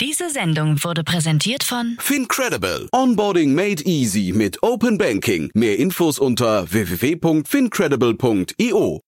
Diese 0.00 0.30
Sendung 0.30 0.82
wurde 0.84 1.02
präsentiert 1.02 1.64
von 1.64 1.96
Fincredible. 1.98 2.88
Onboarding 2.92 3.54
made 3.54 3.82
easy 3.84 4.32
mit 4.34 4.62
Open 4.62 4.98
Banking. 4.98 5.50
Mehr 5.54 5.78
Infos 5.78 6.18
unter 6.18 6.70
www.fincredible.io. 6.70 9.00